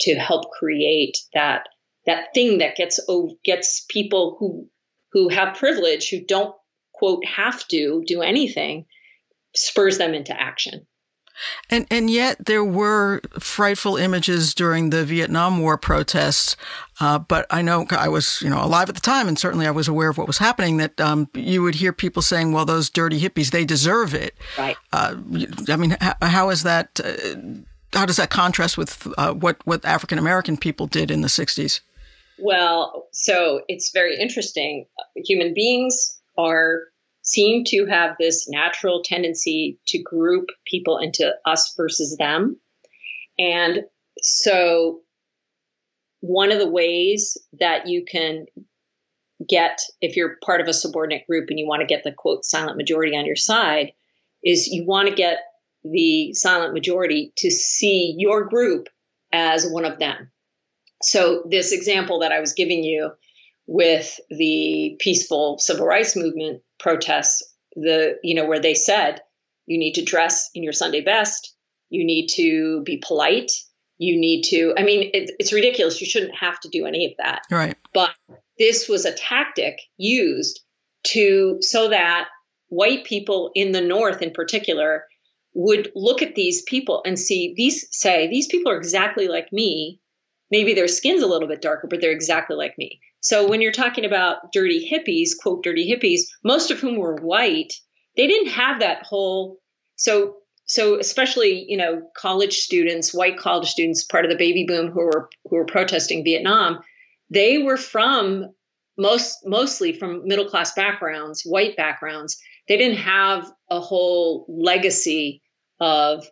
to 0.01 0.15
help 0.15 0.51
create 0.53 1.19
that, 1.35 1.69
that 2.07 2.29
thing 2.35 2.59
that 2.59 2.77
gets, 2.77 3.01
gets 3.45 3.85
people 3.89 4.37
who, 4.39 4.69
who 5.13 5.29
have 5.29 5.57
privilege, 5.57 6.09
who 6.09 6.25
don't 6.25 6.55
quote 6.93 7.25
have 7.25 7.67
to 7.69 8.03
do 8.07 8.23
anything, 8.23 8.87
spurs 9.55 9.99
them 9.99 10.15
into 10.15 10.39
action. 10.39 10.87
And 11.71 11.87
and 11.91 12.11
yet 12.11 12.47
there 12.47 12.65
were 12.65 13.21
frightful 13.39 13.97
images 13.97 14.55
during 14.55 14.91
the 14.91 15.05
Vietnam 15.05 15.61
War 15.61 15.77
protests. 15.77 16.57
Uh, 17.01 17.19
but 17.19 17.47
I 17.51 17.63
know 17.63 17.87
I 17.91 18.09
was 18.09 18.41
you 18.43 18.51
know 18.51 18.63
alive 18.63 18.89
at 18.89 18.95
the 18.95 19.01
time, 19.01 19.29
and 19.29 19.39
certainly 19.39 19.67
I 19.67 19.71
was 19.71 19.89
aware 19.89 20.09
of 20.09 20.19
what 20.19 20.27
was 20.27 20.39
happening. 20.39 20.79
That 20.79 21.01
um, 21.01 21.29
you 21.35 21.63
would 21.63 21.77
hear 21.77 21.93
people 21.93 22.23
saying, 22.23 22.53
"Well, 22.53 22.65
those 22.65 22.91
dirty 22.91 23.21
hippies, 23.21 23.51
they 23.51 23.65
deserve 23.65 24.15
it." 24.15 24.35
Right. 24.57 24.77
Uh, 24.93 25.17
I 25.69 25.77
mean, 25.77 25.97
how, 26.01 26.15
how 26.23 26.51
is 26.51 26.63
that? 26.65 27.01
Uh, 27.03 27.63
how 27.93 28.05
does 28.05 28.17
that 28.17 28.31
contrast 28.31 28.77
with 28.77 29.07
uh, 29.17 29.33
what 29.33 29.65
what 29.65 29.85
African 29.85 30.19
American 30.19 30.57
people 30.57 30.87
did 30.87 31.11
in 31.11 31.21
the 31.21 31.29
'60s? 31.29 31.81
Well, 32.39 33.09
so 33.13 33.63
it's 33.69 33.91
very 33.91 34.17
interesting. 34.19 34.87
Human 35.17 35.55
beings 35.55 36.19
are 36.37 36.83
seem 37.29 37.63
to 37.63 37.85
have 37.85 38.17
this 38.19 38.49
natural 38.49 39.03
tendency 39.03 39.79
to 39.87 40.03
group 40.03 40.49
people 40.67 40.97
into 40.97 41.31
us 41.45 41.75
versus 41.77 42.17
them. 42.17 42.59
And 43.39 43.85
so, 44.23 45.01
one 46.21 46.51
of 46.51 46.59
the 46.59 46.69
ways 46.69 47.37
that 47.61 47.87
you 47.87 48.05
can 48.05 48.47
get, 49.47 49.79
if 50.01 50.17
you're 50.17 50.37
part 50.43 50.61
of 50.61 50.69
a 50.69 50.73
subordinate 50.73 51.27
group 51.27 51.51
and 51.51 51.59
you 51.59 51.67
want 51.67 51.81
to 51.81 51.87
get 51.87 52.03
the 52.03 52.13
quote 52.13 52.45
silent 52.45 52.79
majority 52.79 53.17
on 53.17 53.27
your 53.27 53.37
side, 53.37 53.93
is 54.43 54.69
you 54.69 54.87
want 54.87 55.09
to 55.09 55.15
get 55.15 55.39
the 55.85 56.33
silent 56.33 56.73
majority 56.73 57.33
to 57.37 57.51
see 57.51 58.15
your 58.17 58.49
group 58.49 58.89
as 59.33 59.69
one 59.69 59.85
of 59.85 59.99
them. 59.99 60.31
So, 61.03 61.43
this 61.49 61.73
example 61.73 62.21
that 62.21 62.33
I 62.33 62.41
was 62.41 62.55
giving 62.55 62.83
you 62.83 63.11
with 63.67 64.19
the 64.31 64.97
peaceful 64.99 65.59
civil 65.59 65.85
rights 65.85 66.17
movement 66.17 66.63
protests, 66.79 67.43
the 67.75 68.19
you 68.23 68.35
know 68.35 68.47
where 68.47 68.61
they 68.61 68.75
said 68.75 69.21
you 69.67 69.79
need 69.79 69.95
to 69.95 70.05
dress 70.05 70.51
in 70.55 70.63
your 70.63 70.73
Sunday 70.73 71.03
best, 71.03 71.55
you 71.91 72.05
need 72.05 72.29
to 72.29 72.83
be 72.85 73.03
polite, 73.07 73.53
you 73.99 74.19
need 74.19 74.43
to. 74.45 74.75
I 74.77 74.83
mean, 74.83 75.11
it, 75.13 75.31
it's 75.39 75.53
ridiculous. 75.53 76.01
You 76.01 76.07
shouldn't 76.07 76.35
have 76.35 76.59
to 76.61 76.69
do 76.69 76.87
any 76.87 77.07
of 77.07 77.13
that. 77.19 77.43
Right. 77.51 77.77
But 77.93 78.11
this 78.59 78.89
was 78.89 79.05
a 79.05 79.13
tactic 79.13 79.79
used 79.97 80.61
to 81.09 81.59
so 81.61 81.89
that 81.91 82.29
white 82.69 83.05
people 83.05 83.51
in 83.55 83.73
the 83.73 83.81
North, 83.81 84.23
in 84.23 84.31
particular, 84.31 85.05
would 85.55 85.91
look 85.95 86.23
at 86.23 86.35
these 86.35 86.63
people 86.63 87.03
and 87.05 87.19
see 87.19 87.55
these 87.57 87.89
say 87.91 88.29
these 88.29 88.47
people 88.47 88.73
are 88.73 88.79
exactly 88.79 89.29
like 89.29 89.53
me. 89.53 90.01
Maybe 90.51 90.73
their 90.73 90.89
skin's 90.89 91.23
a 91.23 91.27
little 91.27 91.49
bit 91.49 91.61
darker, 91.61 91.89
but 91.89 92.01
they're 92.01 92.11
exactly 92.11 92.57
like 92.57 92.79
me. 92.79 93.01
So 93.21 93.49
when 93.49 93.61
you're 93.61 93.73
talking 93.73 94.05
about 94.05 94.53
dirty 94.53 94.89
hippies, 94.91 95.31
quote 95.41 95.63
dirty 95.63 95.91
hippies, 95.91 96.23
most 96.45 96.71
of 96.71 96.79
whom 96.79 96.97
were 96.97 97.17
white, 97.17 97.73
they 98.17 98.27
didn't 98.27 98.51
have 98.51 98.81
that 98.81 99.03
whole 99.05 99.59
so 99.97 100.37
so 100.65 100.99
especially 100.99 101.65
you 101.69 101.77
know 101.77 102.03
college 102.17 102.59
students, 102.59 103.15
white 103.15 103.39
college 103.39 103.69
students, 103.69 104.05
part 104.05 104.25
of 104.25 104.31
the 104.31 104.37
baby 104.37 104.65
boom 104.67 104.91
who 104.91 105.01
were 105.01 105.29
who 105.45 105.57
were 105.57 105.67
protesting 105.67 106.25
Vietnam, 106.25 106.81
they 107.31 107.59
were 107.59 107.77
from 107.77 108.47
most 108.97 109.39
mostly 109.45 109.93
from 109.93 110.27
middle 110.27 110.49
class 110.49 110.75
backgrounds, 110.75 111.43
white 111.45 111.77
backgrounds. 111.77 112.39
They 112.69 112.77
didn't 112.77 112.99
have 112.99 113.51
a 113.71 113.81
whole 113.81 114.45
legacy 114.49 115.43
of 115.81 116.27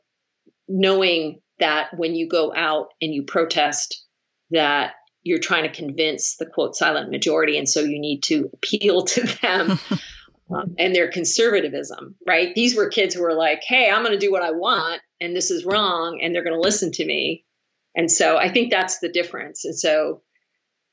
knowing 0.68 1.40
that 1.58 1.96
when 1.96 2.14
you 2.14 2.28
go 2.28 2.52
out 2.54 2.88
and 3.00 3.14
you 3.14 3.22
protest 3.22 4.04
that 4.50 4.92
you're 5.26 5.38
trying 5.38 5.64
to 5.64 5.72
convince 5.72 6.36
the 6.36 6.46
quote 6.46 6.76
silent 6.76 7.10
majority 7.10 7.58
and 7.58 7.68
so 7.68 7.80
you 7.80 7.98
need 7.98 8.22
to 8.22 8.50
appeal 8.54 9.02
to 9.02 9.22
them 9.42 9.78
um, 10.54 10.74
and 10.78 10.94
their 10.94 11.10
conservatism 11.10 12.14
right? 12.26 12.54
These 12.54 12.76
were 12.76 12.88
kids 12.88 13.14
who 13.14 13.22
were 13.22 13.34
like 13.34 13.62
hey 13.62 13.90
i'm 13.90 14.02
going 14.02 14.18
to 14.18 14.26
do 14.26 14.32
what 14.32 14.42
i 14.42 14.52
want 14.52 15.00
and 15.20 15.34
this 15.34 15.50
is 15.50 15.64
wrong 15.64 16.20
and 16.22 16.34
they're 16.34 16.44
going 16.44 16.56
to 16.56 16.60
listen 16.60 16.92
to 16.92 17.04
me. 17.04 17.44
And 17.94 18.10
so 18.10 18.36
i 18.36 18.48
think 18.50 18.70
that's 18.70 19.00
the 19.00 19.08
difference. 19.08 19.64
And 19.64 19.76
so 19.76 20.22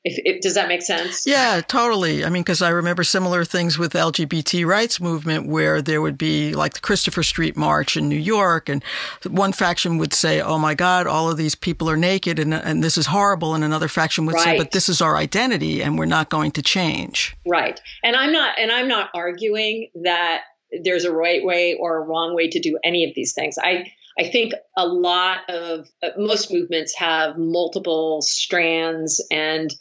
if, 0.04 0.20
if, 0.26 0.42
does 0.42 0.56
that 0.56 0.68
make 0.68 0.82
sense? 0.82 1.26
Yeah, 1.26 1.62
totally. 1.62 2.26
I 2.26 2.30
mean, 2.30 2.44
because 2.44 2.62
I 2.62 2.70
remember 2.70 3.04
similar 3.04 3.46
things 3.46 3.78
with 3.78 3.94
LGBT 3.94 4.66
rights 4.66 5.00
movement, 5.00 5.48
where 5.48 5.82
there 5.82 6.02
would 6.02 6.18
be 6.18 6.54
like 6.54 6.74
the 6.74 6.82
Christopher 6.82 7.24
Street 7.24 7.56
March 7.56 7.96
in 7.96 8.10
New 8.10 8.18
York, 8.18 8.68
and 8.68 8.84
one 9.26 9.54
faction 9.54 9.98
would 9.98 10.14
say, 10.14 10.42
"Oh 10.42 10.58
my 10.58 10.74
God, 10.74 11.08
all 11.08 11.32
of 11.32 11.38
these 11.38 11.56
people 11.56 11.90
are 11.90 11.96
naked, 11.96 12.38
and 12.38 12.54
and 12.54 12.84
this 12.84 12.98
is 12.98 13.08
horrible," 13.08 13.56
and 13.56 13.64
another 13.64 13.88
faction 13.88 14.26
would 14.26 14.36
right. 14.36 14.44
say, 14.44 14.58
"But 14.58 14.72
this 14.72 14.90
is 14.90 15.02
our 15.02 15.16
identity, 15.16 15.82
and 15.82 15.98
we're 15.98 16.06
not 16.06 16.30
going 16.30 16.52
to 16.52 16.62
change." 16.62 17.36
Right. 17.46 17.80
And 18.04 18.16
I'm 18.16 18.34
not, 18.34 18.60
and 18.60 18.72
I'm 18.72 18.90
not 18.90 19.10
arguing 19.14 19.90
that 20.04 20.42
there's 20.84 21.06
a 21.06 21.14
right 21.14 21.46
way 21.46 21.78
or 21.80 21.98
a 21.98 22.02
wrong 22.02 22.36
way 22.36 22.50
to 22.50 22.60
do 22.60 22.78
any 22.84 23.06
of 23.06 23.16
these 23.16 23.34
things. 23.34 23.58
I 23.58 23.92
I 24.20 24.30
think 24.30 24.54
a 24.78 24.86
lot 24.86 25.50
of 25.50 25.88
uh, 26.04 26.10
most 26.18 26.52
movements 26.52 26.96
have 26.98 27.38
multiple 27.38 28.22
strands 28.22 29.26
and 29.32 29.74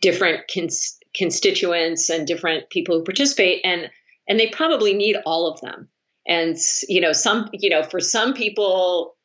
different 0.00 0.42
cons- 0.52 0.98
constituents 1.14 2.10
and 2.10 2.26
different 2.26 2.70
people 2.70 2.98
who 2.98 3.04
participate 3.04 3.60
and 3.64 3.90
and 4.28 4.40
they 4.40 4.48
probably 4.48 4.92
need 4.92 5.16
all 5.24 5.46
of 5.46 5.60
them. 5.60 5.88
And 6.26 6.56
you 6.88 7.00
know 7.00 7.12
some 7.12 7.48
you 7.52 7.70
know 7.70 7.82
for 7.82 8.00
some 8.00 8.34
people 8.34 9.16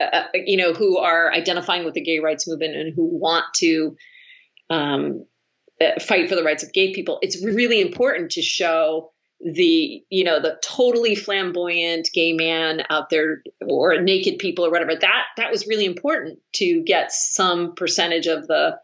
uh, 0.00 0.04
uh, 0.04 0.26
you 0.34 0.56
know 0.56 0.72
who 0.72 0.98
are 0.98 1.32
identifying 1.32 1.84
with 1.84 1.94
the 1.94 2.02
gay 2.02 2.18
rights 2.18 2.46
movement 2.46 2.76
and 2.76 2.94
who 2.94 3.06
want 3.06 3.46
to 3.56 3.96
um, 4.70 5.24
uh, 5.80 5.98
fight 6.00 6.28
for 6.28 6.34
the 6.34 6.44
rights 6.44 6.62
of 6.62 6.72
gay 6.72 6.92
people 6.92 7.18
it's 7.22 7.42
really 7.44 7.80
important 7.80 8.30
to 8.32 8.42
show 8.42 9.12
the 9.44 10.04
you 10.08 10.24
know 10.24 10.40
the 10.40 10.58
totally 10.62 11.14
flamboyant 11.14 12.08
gay 12.14 12.32
man 12.32 12.82
out 12.90 13.10
there 13.10 13.42
or 13.60 14.00
naked 14.00 14.38
people 14.38 14.64
or 14.64 14.70
whatever. 14.70 14.94
That 14.94 15.24
that 15.36 15.50
was 15.50 15.66
really 15.66 15.84
important 15.84 16.38
to 16.54 16.82
get 16.82 17.12
some 17.12 17.74
percentage 17.74 18.26
of 18.26 18.46
the 18.46 18.78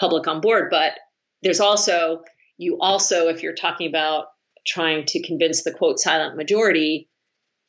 public 0.00 0.26
on 0.26 0.40
board. 0.40 0.68
But 0.70 0.94
there's 1.42 1.60
also, 1.60 2.22
you 2.58 2.78
also, 2.80 3.28
if 3.28 3.42
you're 3.42 3.54
talking 3.54 3.88
about 3.88 4.26
trying 4.66 5.04
to 5.06 5.22
convince 5.22 5.62
the 5.62 5.72
quote 5.72 6.00
silent 6.00 6.36
majority, 6.36 7.08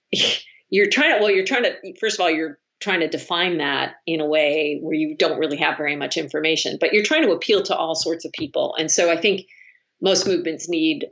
you're 0.69 0.89
trying 0.89 1.17
to, 1.17 1.21
well, 1.21 1.31
you're 1.31 1.45
trying 1.45 1.63
to, 1.63 1.93
first 1.99 2.17
of 2.17 2.23
all, 2.23 2.31
you're 2.31 2.57
trying 2.79 3.01
to 3.01 3.07
define 3.07 3.59
that 3.59 3.95
in 4.07 4.21
a 4.21 4.25
way 4.25 4.79
where 4.81 4.95
you 4.95 5.15
don't 5.15 5.37
really 5.37 5.57
have 5.57 5.77
very 5.77 5.95
much 5.95 6.17
information, 6.17 6.77
but 6.79 6.93
you're 6.93 7.03
trying 7.03 7.23
to 7.23 7.31
appeal 7.31 7.61
to 7.61 7.75
all 7.75 7.93
sorts 7.93 8.25
of 8.25 8.31
people. 8.31 8.75
And 8.77 8.89
so 8.89 9.11
I 9.11 9.17
think 9.17 9.41
most 10.01 10.25
movements 10.25 10.67
need 10.67 11.07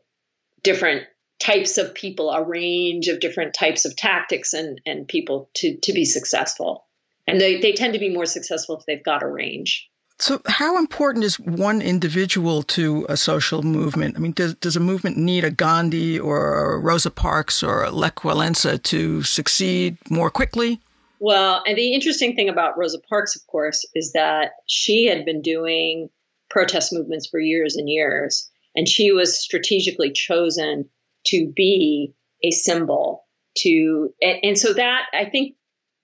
different 0.64 1.04
types 1.40 1.78
of 1.78 1.94
people, 1.94 2.32
a 2.32 2.44
range 2.44 3.08
of 3.08 3.20
different 3.20 3.54
types 3.54 3.86
of 3.86 3.96
tactics 3.96 4.54
and, 4.54 4.82
and 4.86 5.08
people 5.08 5.50
to, 5.56 5.78
to 5.78 5.94
be 5.94 6.06
successful. 6.06 6.86
And 7.28 7.40
they, 7.40 7.60
they 7.60 7.74
tend 7.74 7.94
to 7.94 8.00
be 8.00 8.10
more 8.10 8.26
successful 8.26 8.78
if 8.78 8.86
they've 8.86 9.04
got 9.04 9.24
a 9.24 9.28
range. 9.28 9.90
So, 10.22 10.42
how 10.48 10.78
important 10.78 11.24
is 11.24 11.40
one 11.40 11.82
individual 11.82 12.62
to 12.64 13.06
a 13.08 13.16
social 13.16 13.64
movement? 13.64 14.18
I 14.18 14.20
mean, 14.20 14.34
does, 14.34 14.54
does 14.56 14.76
a 14.76 14.82
movement 14.82 15.16
need 15.16 15.46
a 15.46 15.50
Gandhi 15.50 16.20
or 16.20 16.74
a 16.74 16.78
Rosa 16.78 17.10
Parks 17.10 17.64
or 17.64 17.84
a 17.84 17.90
Lech 17.90 18.16
Walesa 18.16 18.84
to 18.84 19.24
succeed 19.24 19.98
more 20.10 20.30
quickly? 20.30 20.82
Well, 21.22 21.64
and 21.66 21.78
the 21.78 21.94
interesting 21.94 22.36
thing 22.36 22.50
about 22.50 22.78
Rosa 22.78 23.00
Parks, 23.10 23.38
of 23.38 23.48
course, 23.48 23.86
is 23.96 24.12
that 24.12 24.52
she 24.68 25.06
had 25.06 25.24
been 25.24 25.42
doing 25.42 26.10
protest 26.50 26.92
movements 26.92 27.28
for 27.28 27.40
years 27.40 27.78
and 27.78 27.88
years, 27.88 28.50
and 28.76 28.90
she 28.90 29.14
was 29.14 29.40
strategically 29.40 30.12
chosen 30.12 30.90
to 31.28 31.52
be 31.56 32.14
a 32.44 32.52
symbol 32.52 33.26
to, 33.60 34.14
and, 34.22 34.40
and 34.44 34.58
so 34.58 34.74
that 34.74 35.04
I 35.14 35.26
think 35.26 35.56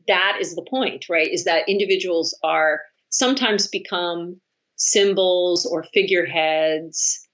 that 0.07 0.37
is 0.39 0.55
the 0.55 0.65
point, 0.69 1.07
right? 1.09 1.29
Is 1.29 1.43
that 1.45 1.67
individuals 1.67 2.37
are 2.43 2.81
sometimes 3.15 3.67
become 3.67 4.41
symbols 4.75 5.65
or 5.65 5.85
figureheads 5.93 7.25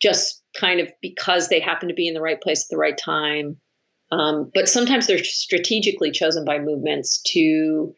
just 0.00 0.42
kind 0.56 0.78
of 0.78 0.88
because 1.02 1.48
they 1.48 1.58
happen 1.58 1.88
to 1.88 1.94
be 1.94 2.06
in 2.06 2.14
the 2.14 2.20
right 2.20 2.40
place 2.40 2.64
at 2.64 2.70
the 2.70 2.78
right 2.78 2.96
time. 2.96 3.56
Um, 4.12 4.50
but 4.54 4.68
sometimes 4.68 5.06
they're 5.06 5.24
strategically 5.24 6.12
chosen 6.12 6.44
by 6.44 6.60
movements 6.60 7.20
to 7.32 7.94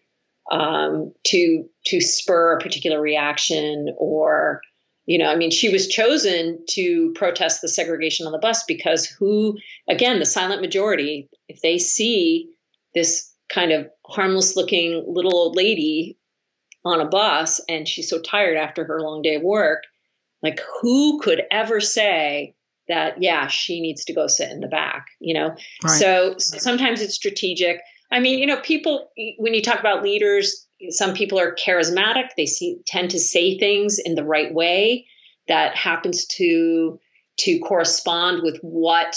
um, 0.51 1.13
to 1.27 1.65
to 1.87 2.01
spur 2.01 2.57
a 2.57 2.61
particular 2.61 3.01
reaction 3.01 3.95
or 3.99 4.63
you 5.07 5.19
know 5.19 5.31
i 5.31 5.37
mean 5.37 5.51
she 5.51 5.69
was 5.69 5.87
chosen 5.87 6.59
to 6.69 7.13
protest 7.15 7.63
the 7.63 7.69
segregation 7.69 8.27
on 8.27 8.33
the 8.33 8.39
bus 8.39 8.65
because 8.65 9.07
who 9.07 9.57
again 9.89 10.19
the 10.19 10.27
silent 10.27 10.61
majority 10.61 11.29
if 11.49 11.61
they 11.63 11.79
see 11.79 12.51
this 12.95 13.33
kind 13.49 13.71
of 13.71 13.89
harmless 14.05 14.57
looking 14.57 15.05
little 15.07 15.35
old 15.35 15.57
lady 15.57 16.19
on 16.85 17.01
a 17.01 17.09
bus 17.09 17.61
and 17.69 17.87
she's 17.87 18.09
so 18.09 18.21
tired 18.21 18.57
after 18.57 18.85
her 18.85 19.01
long 19.01 19.23
day 19.23 19.37
of 19.37 19.43
work. 19.43 19.83
Like, 20.43 20.61
who 20.81 21.21
could 21.21 21.43
ever 21.51 21.81
say 21.81 22.55
that, 22.89 23.23
yeah, 23.23 23.47
she 23.49 23.81
needs 23.81 24.07
to 24.07 24.15
go 24.15 24.27
sit 24.27 24.51
in 24.51 24.61
the 24.61 24.69
back, 24.69 25.07
you 25.21 25.35
know? 25.35 25.55
Right. 25.85 25.91
So 25.91 26.35
sometimes 26.39 27.03
it's 27.03 27.15
strategic. 27.15 27.81
I 28.11 28.21
mean, 28.21 28.39
you 28.39 28.47
know, 28.47 28.61
people, 28.61 29.11
when 29.39 29.55
you 29.55 29.63
talk 29.63 29.81
about 29.81 30.03
leaders, 30.03 30.67
some 30.89 31.15
people 31.15 31.39
are 31.39 31.55
charismatic. 31.55 32.31
They 32.37 32.47
see, 32.47 32.79
tend 32.87 33.11
to 33.11 33.19
say 33.19 33.59
things 33.59 33.99
in 33.99 34.15
the 34.15 34.25
right 34.25 34.53
way 34.53 35.07
that 35.49 35.77
happens 35.77 36.27
to 36.27 36.99
to 37.39 37.59
correspond 37.61 38.43
with 38.43 38.59
what 38.61 39.17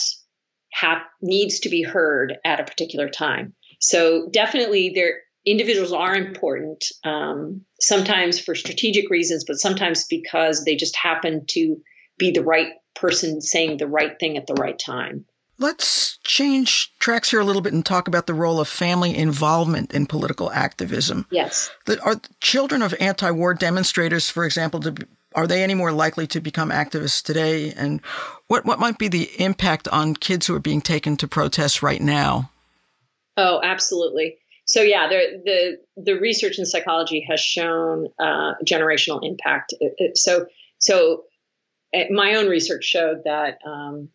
hap- 0.71 1.10
needs 1.21 1.60
to 1.62 1.69
be 1.69 1.84
heard 1.84 2.38
at 2.45 2.60
a 2.60 2.63
particular 2.63 3.10
time. 3.10 3.54
So 3.80 4.30
definitely 4.32 4.93
there 4.95 5.21
individuals 5.45 5.91
are 5.91 6.15
important, 6.15 6.86
um, 7.03 7.62
sometimes 7.79 8.39
for 8.39 8.56
strategic 8.56 9.10
reasons, 9.10 9.43
but 9.45 9.58
sometimes 9.58 10.06
because 10.06 10.63
they 10.63 10.75
just 10.75 10.95
happen 10.95 11.45
to 11.47 11.82
be 12.17 12.32
the 12.32 12.43
right 12.43 12.69
person 12.95 13.41
saying 13.41 13.77
the 13.77 13.88
right 13.88 14.19
thing 14.19 14.38
at 14.38 14.47
the 14.47 14.53
right 14.53 14.79
time. 14.79 15.25
Let's 15.60 16.17
change 16.23 16.93
tracks 16.99 17.32
here 17.32 17.39
a 17.39 17.45
little 17.45 17.62
bit 17.62 17.73
and 17.73 17.86
talk 17.86 18.08
about 18.08 18.25
the 18.25 18.34
role 18.34 18.60
of 18.60 18.67
family 18.67 19.15
involvement 19.15 19.93
in 19.93 20.08
political 20.08 20.51
activism. 20.51 21.27
Yes. 21.29 21.69
Are 22.03 22.19
children 22.39 22.82
of 22.82 22.95
anti 22.99 23.29
war 23.32 23.53
demonstrators, 23.53 24.29
for 24.29 24.45
example, 24.45 24.79
to, 24.82 24.95
are 25.36 25.45
they 25.45 25.63
any 25.63 25.75
more 25.75 25.91
likely 25.91 26.25
to 26.27 26.39
become 26.39 26.69
activists 26.69 27.21
today? 27.21 27.71
And 27.71 28.01
what, 28.47 28.65
what 28.65 28.79
might 28.79 28.97
be 28.97 29.08
the 29.08 29.29
impact 29.39 29.88
on 29.89 30.15
kids 30.15 30.47
who 30.47 30.56
are 30.56 30.60
being 30.60 30.82
taken 30.82 31.17
to 31.17 31.27
protests 31.27 31.84
right 31.84 32.01
now? 32.01 32.49
Oh, 33.38 33.62
absolutely 33.63 34.38
so 34.65 34.82
yeah, 34.82 35.08
the 35.10 35.78
the 35.97 36.13
research 36.13 36.58
in 36.58 36.65
psychology 36.65 37.26
has 37.30 37.39
shown 37.39 38.08
uh, 38.19 38.54
generational 38.65 39.19
impact. 39.23 39.73
It, 39.80 39.93
it, 39.97 40.17
so 40.17 40.45
so 40.80 41.23
uh, 41.93 42.04
my 42.12 42.36
own 42.36 42.47
research 42.47 42.84
showed 42.86 43.23
that 43.26 43.60
um, 43.65 44.10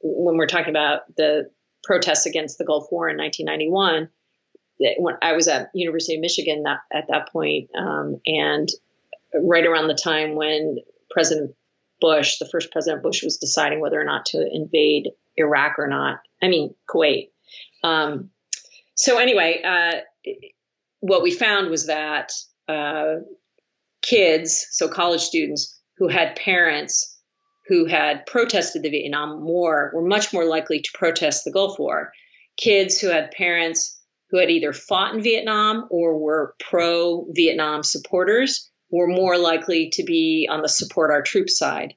when 0.00 0.36
we're 0.36 0.46
talking 0.46 0.70
about 0.70 1.00
the 1.16 1.50
protests 1.82 2.26
against 2.26 2.58
the 2.58 2.64
Gulf 2.64 2.86
War 2.90 3.08
in 3.08 3.16
1991, 3.16 4.08
when 4.98 5.14
I 5.20 5.32
was 5.32 5.48
at 5.48 5.70
University 5.74 6.14
of 6.14 6.20
Michigan 6.20 6.62
that, 6.62 6.80
at 6.92 7.06
that 7.08 7.30
point, 7.32 7.70
um, 7.76 8.20
and 8.26 8.68
right 9.34 9.66
around 9.66 9.88
the 9.88 9.94
time 9.94 10.36
when 10.36 10.76
President 11.10 11.54
Bush, 12.00 12.38
the 12.38 12.48
first 12.48 12.70
President 12.70 13.02
Bush, 13.02 13.24
was 13.24 13.38
deciding 13.38 13.80
whether 13.80 14.00
or 14.00 14.04
not 14.04 14.26
to 14.26 14.48
invade 14.52 15.10
Iraq 15.36 15.78
or 15.78 15.88
not. 15.88 16.20
I 16.40 16.48
mean 16.48 16.74
Kuwait. 16.88 17.30
Um, 17.82 18.30
so 18.98 19.18
anyway, 19.18 19.62
uh, 19.64 20.32
what 20.98 21.22
we 21.22 21.30
found 21.30 21.70
was 21.70 21.86
that 21.86 22.32
uh, 22.66 23.20
kids, 24.02 24.66
so 24.72 24.88
college 24.88 25.20
students, 25.20 25.80
who 25.98 26.08
had 26.08 26.34
parents 26.34 27.16
who 27.68 27.84
had 27.84 28.26
protested 28.26 28.82
the 28.82 28.90
Vietnam 28.90 29.44
War 29.44 29.92
were 29.94 30.06
much 30.06 30.32
more 30.32 30.44
likely 30.44 30.80
to 30.80 30.90
protest 30.94 31.44
the 31.44 31.52
Gulf 31.52 31.78
War. 31.78 32.10
Kids 32.56 32.98
who 32.98 33.08
had 33.08 33.30
parents 33.30 34.00
who 34.30 34.38
had 34.38 34.50
either 34.50 34.72
fought 34.72 35.14
in 35.14 35.22
Vietnam 35.22 35.86
or 35.90 36.18
were 36.18 36.54
pro 36.58 37.26
Vietnam 37.30 37.84
supporters 37.84 38.68
were 38.90 39.06
more 39.06 39.38
likely 39.38 39.90
to 39.90 40.02
be 40.02 40.48
on 40.50 40.62
the 40.62 40.68
support 40.68 41.12
our 41.12 41.22
troops 41.22 41.56
side. 41.56 41.94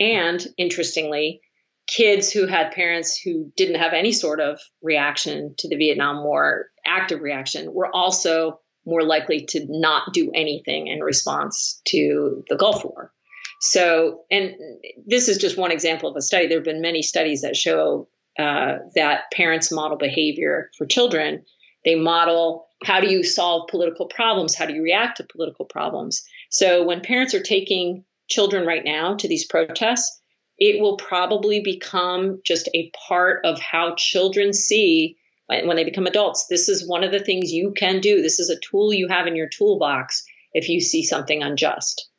And 0.00 0.44
interestingly, 0.56 1.42
kids 1.88 2.30
who 2.30 2.46
had 2.46 2.70
parents 2.70 3.18
who 3.18 3.50
didn't 3.56 3.80
have 3.80 3.94
any 3.94 4.12
sort 4.12 4.40
of 4.40 4.60
reaction 4.82 5.54
to 5.58 5.68
the 5.68 5.76
Vietnam 5.76 6.22
War, 6.22 6.66
active 6.86 7.20
reaction, 7.20 7.72
were 7.72 7.92
also 7.92 8.60
more 8.86 9.02
likely 9.02 9.44
to 9.46 9.66
not 9.68 10.12
do 10.12 10.30
anything 10.34 10.86
in 10.86 11.00
response 11.00 11.80
to 11.88 12.44
the 12.48 12.56
Gulf 12.56 12.84
War. 12.84 13.12
So, 13.60 14.20
and 14.30 14.54
this 15.06 15.28
is 15.28 15.38
just 15.38 15.58
one 15.58 15.72
example 15.72 16.08
of 16.08 16.16
a 16.16 16.22
study. 16.22 16.46
There 16.46 16.58
have 16.58 16.64
been 16.64 16.80
many 16.80 17.02
studies 17.02 17.40
that 17.40 17.56
show 17.56 18.08
uh, 18.38 18.78
that 18.94 19.30
parents 19.32 19.72
model 19.72 19.98
behavior 19.98 20.70
for 20.78 20.86
children. 20.86 21.44
They 21.84 21.96
model 21.96 22.66
how 22.84 23.00
do 23.00 23.10
you 23.10 23.24
solve 23.24 23.68
political 23.68 24.06
problems? 24.06 24.54
How 24.54 24.66
do 24.66 24.74
you 24.74 24.82
react 24.82 25.16
to 25.16 25.24
political 25.24 25.64
problems? 25.64 26.22
So, 26.50 26.84
when 26.84 27.00
parents 27.00 27.34
are 27.34 27.42
taking 27.42 28.04
children 28.28 28.66
right 28.66 28.84
now 28.84 29.16
to 29.16 29.26
these 29.26 29.46
protests, 29.46 30.20
it 30.58 30.80
will 30.80 30.96
probably 30.96 31.60
become 31.60 32.40
just 32.44 32.68
a 32.74 32.90
part 33.08 33.44
of 33.44 33.60
how 33.60 33.94
children 33.96 34.52
see 34.52 35.16
when 35.46 35.76
they 35.76 35.84
become 35.84 36.06
adults. 36.06 36.46
This 36.48 36.68
is 36.68 36.86
one 36.86 37.04
of 37.04 37.10
the 37.12 37.20
things 37.20 37.52
you 37.52 37.72
can 37.72 38.00
do. 38.00 38.20
This 38.20 38.38
is 38.38 38.50
a 38.50 38.60
tool 38.60 38.92
you 38.92 39.08
have 39.08 39.26
in 39.26 39.36
your 39.36 39.48
toolbox 39.48 40.24
if 40.52 40.68
you 40.68 40.80
see 40.80 41.02
something 41.02 41.42
unjust. 41.42 42.10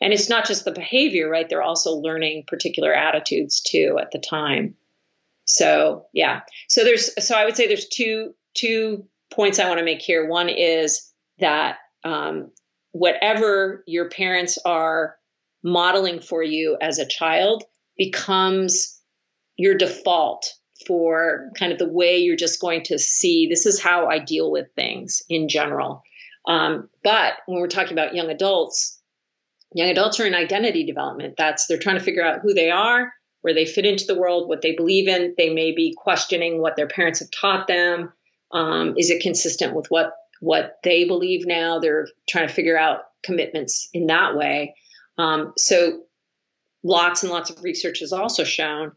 And 0.00 0.12
it's 0.12 0.28
not 0.28 0.46
just 0.46 0.64
the 0.64 0.72
behavior, 0.72 1.28
right? 1.28 1.48
They're 1.48 1.62
also 1.62 1.92
learning 1.92 2.44
particular 2.46 2.92
attitudes 2.92 3.60
too 3.60 3.98
at 4.00 4.10
the 4.12 4.18
time. 4.18 4.74
So, 5.46 6.06
yeah. 6.12 6.40
So 6.68 6.84
there's 6.84 7.24
so 7.24 7.34
I 7.34 7.44
would 7.44 7.56
say 7.56 7.66
there's 7.66 7.88
two 7.88 8.34
two 8.54 9.06
points 9.32 9.58
I 9.58 9.68
want 9.68 9.78
to 9.78 9.84
make 9.84 10.02
here. 10.02 10.28
One 10.28 10.48
is 10.48 11.10
that 11.38 11.78
um, 12.04 12.50
whatever 12.92 13.84
your 13.86 14.10
parents 14.10 14.58
are 14.64 15.16
modeling 15.62 16.20
for 16.20 16.42
you 16.42 16.76
as 16.80 16.98
a 16.98 17.06
child 17.06 17.64
becomes 17.96 19.00
your 19.56 19.76
default 19.76 20.52
for 20.86 21.50
kind 21.58 21.72
of 21.72 21.78
the 21.78 21.88
way 21.88 22.18
you're 22.18 22.36
just 22.36 22.60
going 22.60 22.82
to 22.84 22.98
see 22.98 23.46
this 23.48 23.66
is 23.66 23.80
how 23.80 24.06
I 24.06 24.18
deal 24.18 24.50
with 24.50 24.66
things 24.74 25.22
in 25.28 25.48
general. 25.48 26.02
Um, 26.46 26.88
but 27.02 27.34
when 27.46 27.60
we're 27.60 27.68
talking 27.68 27.92
about 27.92 28.14
young 28.14 28.30
adults, 28.30 29.00
young 29.72 29.88
adults 29.88 30.20
are 30.20 30.26
in 30.26 30.34
identity 30.34 30.84
development. 30.84 31.34
That's 31.36 31.66
they're 31.66 31.78
trying 31.78 31.98
to 31.98 32.04
figure 32.04 32.24
out 32.24 32.40
who 32.40 32.54
they 32.54 32.70
are, 32.70 33.12
where 33.40 33.54
they 33.54 33.64
fit 33.64 33.86
into 33.86 34.06
the 34.06 34.18
world, 34.18 34.48
what 34.48 34.62
they 34.62 34.72
believe 34.72 35.08
in. 35.08 35.34
They 35.36 35.50
may 35.50 35.72
be 35.72 35.94
questioning 35.96 36.60
what 36.60 36.76
their 36.76 36.86
parents 36.86 37.20
have 37.20 37.30
taught 37.30 37.66
them. 37.66 38.12
Um, 38.52 38.94
is 38.96 39.10
it 39.10 39.22
consistent 39.22 39.74
with 39.74 39.86
what 39.88 40.12
what 40.40 40.78
they 40.84 41.04
believe 41.04 41.46
now? 41.46 41.78
They're 41.78 42.06
trying 42.28 42.46
to 42.46 42.54
figure 42.54 42.78
out 42.78 43.00
commitments 43.24 43.88
in 43.92 44.06
that 44.06 44.36
way. 44.36 44.76
Um, 45.18 45.52
so 45.56 46.02
lots 46.86 47.22
and 47.22 47.32
lots 47.32 47.50
of 47.50 47.62
research 47.62 48.00
has 48.00 48.12
also 48.12 48.44
shown 48.44 48.92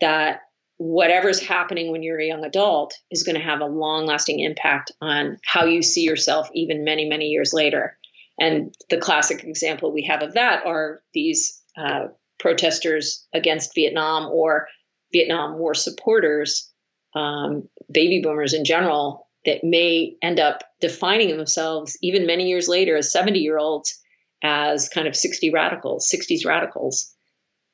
that 0.00 0.40
whatever's 0.78 1.40
happening 1.40 1.92
when 1.92 2.02
you're 2.02 2.20
a 2.20 2.26
young 2.26 2.44
adult 2.44 2.94
is 3.10 3.22
going 3.22 3.36
to 3.36 3.44
have 3.44 3.60
a 3.60 3.66
long 3.66 4.06
lasting 4.06 4.40
impact 4.40 4.92
on 5.00 5.38
how 5.44 5.64
you 5.64 5.82
see 5.82 6.02
yourself 6.02 6.48
even 6.54 6.84
many 6.84 7.08
many 7.08 7.26
years 7.26 7.52
later 7.52 7.96
and 8.40 8.74
the 8.90 8.96
classic 8.96 9.44
example 9.44 9.92
we 9.92 10.02
have 10.02 10.22
of 10.22 10.34
that 10.34 10.66
are 10.66 11.02
these 11.14 11.62
uh, 11.76 12.08
protesters 12.38 13.26
against 13.32 13.74
Vietnam 13.74 14.28
or 14.30 14.66
Vietnam 15.12 15.58
War 15.58 15.74
supporters, 15.74 16.70
um, 17.14 17.68
baby 17.90 18.20
boomers 18.22 18.52
in 18.52 18.64
general, 18.64 19.28
that 19.44 19.62
may 19.62 20.16
end 20.22 20.40
up 20.40 20.62
defining 20.80 21.36
themselves 21.36 21.96
even 22.02 22.26
many 22.26 22.48
years 22.48 22.68
later 22.68 22.96
as 22.96 23.12
70 23.12 23.38
year 23.38 23.58
olds 23.58 23.98
as 24.42 24.88
kind 24.88 25.06
of 25.06 25.16
60 25.16 25.50
radicals, 25.50 26.10
60s 26.12 26.44
radicals. 26.44 27.11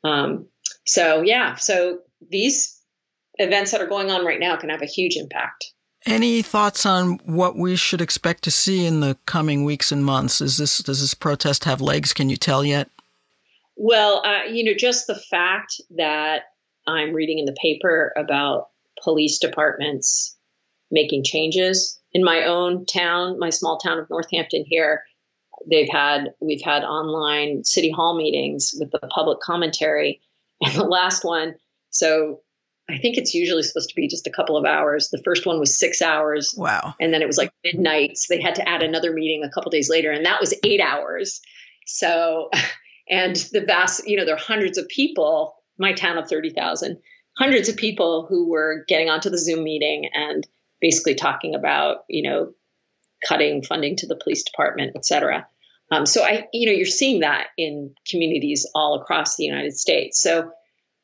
Um, 0.05 0.47
so, 0.87 1.23
yeah, 1.23 1.57
so 1.57 2.01
these 2.31 2.81
events 3.35 3.73
that 3.73 3.81
are 3.81 3.87
going 3.87 4.11
on 4.11 4.25
right 4.25 4.41
now 4.41 4.57
can 4.57 4.71
have 4.71 4.83
a 4.83 4.87
huge 4.87 5.17
impact. 5.17 5.73
Any 6.07 6.43
thoughts 6.43 6.87
on 6.87 7.19
what 7.25 7.57
we 7.57 7.77
should 7.77 8.01
expect 8.01 8.45
to 8.45 8.51
see 8.51 8.87
in 8.87 9.01
the 9.01 9.17
coming 9.27 9.65
weeks 9.65 9.93
and 9.93 10.05
months? 10.05 10.41
Is 10.41 10.57
this 10.57 10.79
does 10.79 11.01
this 11.01 11.13
protest 11.13 11.65
have 11.65 11.81
legs? 11.81 12.13
Can 12.13 12.31
you 12.31 12.37
tell 12.37 12.65
yet? 12.65 12.89
Well, 13.77 14.23
uh, 14.25 14.45
you 14.45 14.65
know, 14.65 14.75
just 14.75 15.07
the 15.07 15.15
fact 15.15 15.75
that 15.97 16.43
I'm 16.87 17.13
reading 17.13 17.39
in 17.39 17.45
the 17.45 17.57
paper 17.61 18.13
about 18.17 18.69
police 19.03 19.39
departments 19.39 20.37
making 20.91 21.25
changes 21.25 21.99
in 22.13 22.25
my 22.25 22.45
own 22.45 22.87
town, 22.87 23.39
my 23.39 23.51
small 23.51 23.79
town 23.79 23.99
of 23.99 24.09
Northampton 24.09 24.65
here. 24.67 25.03
They've 25.71 25.89
had 25.91 26.33
we've 26.41 26.63
had 26.63 26.85
online 26.85 27.65
city 27.65 27.91
hall 27.91 28.17
meetings 28.17 28.75
with 28.79 28.91
the 28.91 29.01
public 29.09 29.41
commentary, 29.41 30.21
and 30.61 30.75
the 30.75 30.85
last 30.85 31.25
one. 31.25 31.55
So 31.91 32.41
I 32.91 32.99
think 32.99 33.19
it's 33.19 33.35
usually 33.35 33.63
supposed 33.63 33.91
to 33.91 33.95
be 33.95 34.09
just 34.09 34.27
a 34.27 34.31
couple 34.31 34.57
of 34.57 34.65
hours. 34.65 35.11
The 35.11 35.23
first 35.23 35.45
one 35.45 35.61
was 35.61 35.79
six 35.79 36.01
hours. 36.01 36.55
Wow. 36.57 36.95
And 37.01 37.13
then 37.13 37.21
it 37.21 37.27
was 37.27 37.37
like 37.37 37.53
midnight. 37.63 38.17
So 38.17 38.35
they 38.35 38.41
had 38.41 38.55
to 38.55 38.67
add 38.67 38.83
another 38.83 39.13
meeting 39.13 39.45
a 39.45 39.51
couple 39.51 39.71
days 39.71 39.91
later, 39.91 40.11
and 40.11 40.25
that 40.25 40.41
was 40.41 40.55
eight 40.65 40.81
hours. 40.81 41.41
So, 41.87 42.51
and 43.11 43.37
the 43.53 43.61
vast, 43.61 44.07
you 44.07 44.17
know, 44.17 44.25
there 44.25 44.35
are 44.35 44.39
hundreds 44.39 44.79
of 44.79 44.89
people, 44.89 45.55
my 45.79 45.93
town 45.93 46.17
of 46.17 46.29
30,000, 46.29 46.99
hundreds 47.37 47.69
of 47.69 47.77
people 47.77 48.27
who 48.29 48.49
were 48.49 48.85
getting 48.89 49.11
onto 49.11 49.31
the 49.31 49.39
Zoom 49.39 49.65
meeting 49.65 50.09
and 50.15 50.47
basically 50.81 51.15
talking 51.15 51.55
about, 51.55 52.05
you 52.09 52.23
know, 52.23 52.53
cutting 53.27 53.63
funding 53.63 53.97
to 53.97 54.07
the 54.07 54.17
police 54.23 54.45
department, 54.45 54.93
et 54.95 55.05
cetera. 55.05 55.47
Um, 55.91 56.05
so 56.07 56.23
I, 56.23 56.47
you 56.53 56.67
know, 56.67 56.73
you're 56.73 56.87
seeing 56.87 57.21
that 57.21 57.47
in 57.57 57.95
communities 58.11 58.71
all 58.75 59.01
across 59.01 59.37
the 59.37 59.45
United 59.45 59.77
States. 59.77 60.21
So 60.21 60.51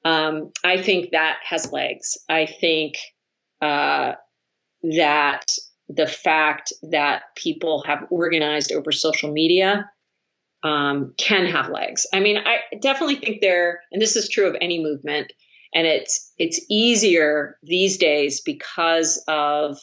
um, 0.05 0.53
I 0.63 0.83
think 0.83 1.13
that 1.13 1.39
has 1.49 1.73
legs. 1.73 2.19
I 2.29 2.47
think 2.47 2.97
uh, 3.63 4.13
that 4.83 5.47
the 5.89 6.07
fact 6.07 6.73
that 6.91 7.23
people 7.37 7.83
have 7.87 8.07
organized 8.11 8.73
over 8.73 8.93
social 8.93 9.33
media 9.33 9.91
um, 10.63 11.15
can 11.17 11.47
have 11.47 11.71
legs. 11.71 12.07
I 12.13 12.21
mean, 12.21 12.39
I 12.39 12.59
definitely 12.81 13.17
think 13.17 13.41
there, 13.41 13.81
and 13.93 14.01
this 14.01 14.17
is 14.17 14.29
true 14.29 14.49
of 14.49 14.57
any 14.61 14.83
movement, 14.83 15.33
and 15.75 15.87
it's 15.87 16.33
it's 16.39 16.65
easier 16.71 17.59
these 17.63 17.99
days 17.99 18.41
because 18.41 19.23
of 19.29 19.79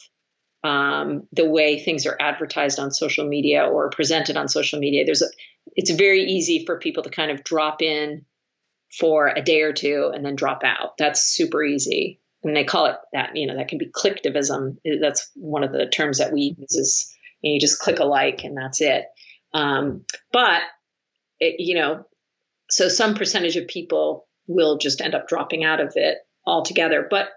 um, 0.64 1.26
the 1.32 1.48
way 1.48 1.78
things 1.78 2.06
are 2.06 2.16
advertised 2.20 2.78
on 2.78 2.90
social 2.92 3.26
media 3.26 3.64
or 3.64 3.90
presented 3.90 4.36
on 4.36 4.48
social 4.48 4.78
media. 4.78 5.04
There's 5.04 5.22
a, 5.22 5.26
it's 5.74 5.90
very 5.90 6.22
easy 6.22 6.64
for 6.64 6.78
people 6.78 7.02
to 7.02 7.10
kind 7.10 7.30
of 7.30 7.44
drop 7.44 7.82
in 7.82 8.24
for 8.98 9.28
a 9.28 9.42
day 9.42 9.62
or 9.62 9.72
two 9.72 10.10
and 10.14 10.24
then 10.24 10.36
drop 10.36 10.62
out. 10.64 10.98
That's 10.98 11.22
super 11.22 11.62
easy. 11.64 12.20
And 12.44 12.56
they 12.56 12.64
call 12.64 12.86
it 12.86 12.96
that, 13.12 13.36
you 13.36 13.46
know, 13.46 13.56
that 13.56 13.68
can 13.68 13.78
be 13.78 13.90
clicktivism. 13.90 14.76
That's 15.00 15.30
one 15.34 15.64
of 15.64 15.72
the 15.72 15.86
terms 15.86 16.18
that 16.18 16.32
we 16.32 16.56
use 16.58 16.74
is 16.74 17.16
you, 17.40 17.50
know, 17.50 17.54
you 17.54 17.60
just 17.60 17.78
click 17.78 18.00
a 18.00 18.04
like 18.04 18.44
and 18.44 18.56
that's 18.56 18.80
it. 18.80 19.06
Um, 19.54 20.04
but, 20.32 20.62
it, 21.38 21.56
you 21.58 21.74
know, 21.74 22.04
so 22.70 22.88
some 22.88 23.14
percentage 23.14 23.56
of 23.56 23.68
people 23.68 24.26
will 24.46 24.78
just 24.78 25.00
end 25.00 25.14
up 25.14 25.28
dropping 25.28 25.64
out 25.64 25.80
of 25.80 25.92
it 25.96 26.18
altogether. 26.44 27.06
But 27.08 27.28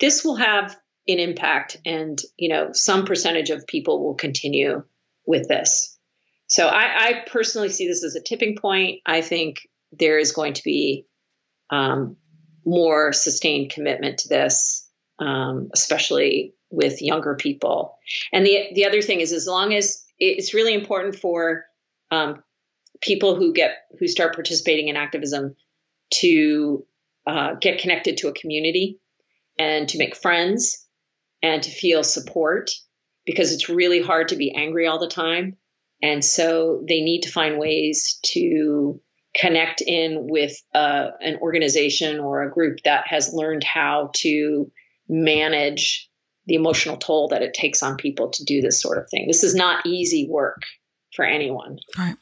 this 0.00 0.24
will 0.24 0.36
have 0.36 0.76
an 1.06 1.18
impact 1.18 1.76
and, 1.84 2.20
you 2.36 2.48
know, 2.48 2.70
some 2.72 3.04
percentage 3.04 3.50
of 3.50 3.66
people 3.66 4.04
will 4.04 4.14
continue 4.14 4.82
with 5.26 5.48
this. 5.48 5.98
So 6.46 6.66
I, 6.66 7.08
I 7.08 7.24
personally 7.26 7.68
see 7.68 7.86
this 7.86 8.04
as 8.04 8.14
a 8.14 8.22
tipping 8.22 8.56
point. 8.56 9.00
I 9.06 9.20
think 9.20 9.68
there 9.92 10.18
is 10.18 10.32
going 10.32 10.54
to 10.54 10.62
be 10.62 11.06
um, 11.70 12.16
more 12.64 13.12
sustained 13.12 13.70
commitment 13.70 14.18
to 14.18 14.28
this, 14.28 14.88
um, 15.18 15.70
especially 15.72 16.54
with 16.70 17.02
younger 17.02 17.34
people. 17.34 17.96
And 18.32 18.44
the 18.44 18.68
the 18.74 18.84
other 18.84 19.02
thing 19.02 19.20
is, 19.20 19.32
as 19.32 19.46
long 19.46 19.74
as 19.74 20.04
it's 20.18 20.54
really 20.54 20.74
important 20.74 21.16
for 21.16 21.64
um, 22.10 22.42
people 23.00 23.36
who 23.36 23.52
get 23.52 23.76
who 23.98 24.08
start 24.08 24.34
participating 24.34 24.88
in 24.88 24.96
activism 24.96 25.54
to 26.14 26.84
uh, 27.26 27.54
get 27.60 27.80
connected 27.80 28.18
to 28.18 28.28
a 28.28 28.32
community 28.32 29.00
and 29.58 29.88
to 29.88 29.98
make 29.98 30.16
friends 30.16 30.83
and 31.44 31.62
to 31.62 31.70
feel 31.70 32.02
support 32.02 32.70
because 33.26 33.52
it's 33.52 33.68
really 33.68 34.00
hard 34.00 34.28
to 34.28 34.36
be 34.36 34.54
angry 34.54 34.86
all 34.86 34.98
the 34.98 35.06
time. 35.06 35.58
And 36.02 36.24
so 36.24 36.82
they 36.88 37.02
need 37.02 37.20
to 37.22 37.30
find 37.30 37.58
ways 37.58 38.18
to 38.32 38.98
connect 39.36 39.82
in 39.82 40.26
with 40.26 40.56
uh, 40.74 41.08
an 41.20 41.36
organization 41.42 42.18
or 42.18 42.42
a 42.42 42.50
group 42.50 42.78
that 42.84 43.06
has 43.08 43.34
learned 43.34 43.62
how 43.62 44.10
to 44.14 44.72
manage 45.06 46.08
the 46.46 46.54
emotional 46.54 46.96
toll 46.96 47.28
that 47.28 47.42
it 47.42 47.52
takes 47.52 47.82
on 47.82 47.96
people 47.96 48.30
to 48.30 48.44
do 48.44 48.62
this 48.62 48.80
sort 48.80 48.96
of 48.96 49.10
thing. 49.10 49.26
This 49.26 49.44
is 49.44 49.54
not 49.54 49.84
easy 49.84 50.26
work 50.30 50.62
for 51.14 51.26
anyone. 51.26 51.78
All 51.98 52.04
right. 52.06 52.16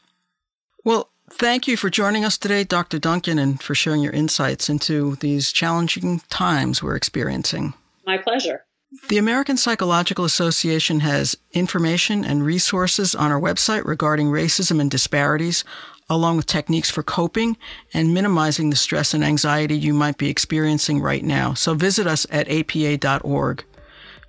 Well, 0.84 1.10
thank 1.30 1.68
you 1.68 1.76
for 1.76 1.90
joining 1.90 2.24
us 2.24 2.36
today, 2.36 2.64
Dr. 2.64 2.98
Duncan, 2.98 3.38
and 3.38 3.62
for 3.62 3.76
sharing 3.76 4.02
your 4.02 4.12
insights 4.12 4.68
into 4.68 5.14
these 5.16 5.52
challenging 5.52 6.22
times 6.28 6.82
we're 6.82 6.96
experiencing. 6.96 7.74
My 8.04 8.18
pleasure. 8.18 8.64
The 9.08 9.16
American 9.16 9.56
Psychological 9.56 10.26
Association 10.26 11.00
has 11.00 11.34
information 11.52 12.26
and 12.26 12.44
resources 12.44 13.14
on 13.14 13.32
our 13.32 13.40
website 13.40 13.86
regarding 13.86 14.28
racism 14.28 14.80
and 14.82 14.90
disparities, 14.90 15.64
along 16.10 16.36
with 16.36 16.44
techniques 16.44 16.90
for 16.90 17.02
coping 17.02 17.56
and 17.94 18.12
minimizing 18.12 18.68
the 18.68 18.76
stress 18.76 19.14
and 19.14 19.24
anxiety 19.24 19.78
you 19.78 19.94
might 19.94 20.18
be 20.18 20.28
experiencing 20.28 21.00
right 21.00 21.24
now. 21.24 21.54
So 21.54 21.72
visit 21.72 22.06
us 22.06 22.26
at 22.30 22.48
apa.org. 22.50 23.64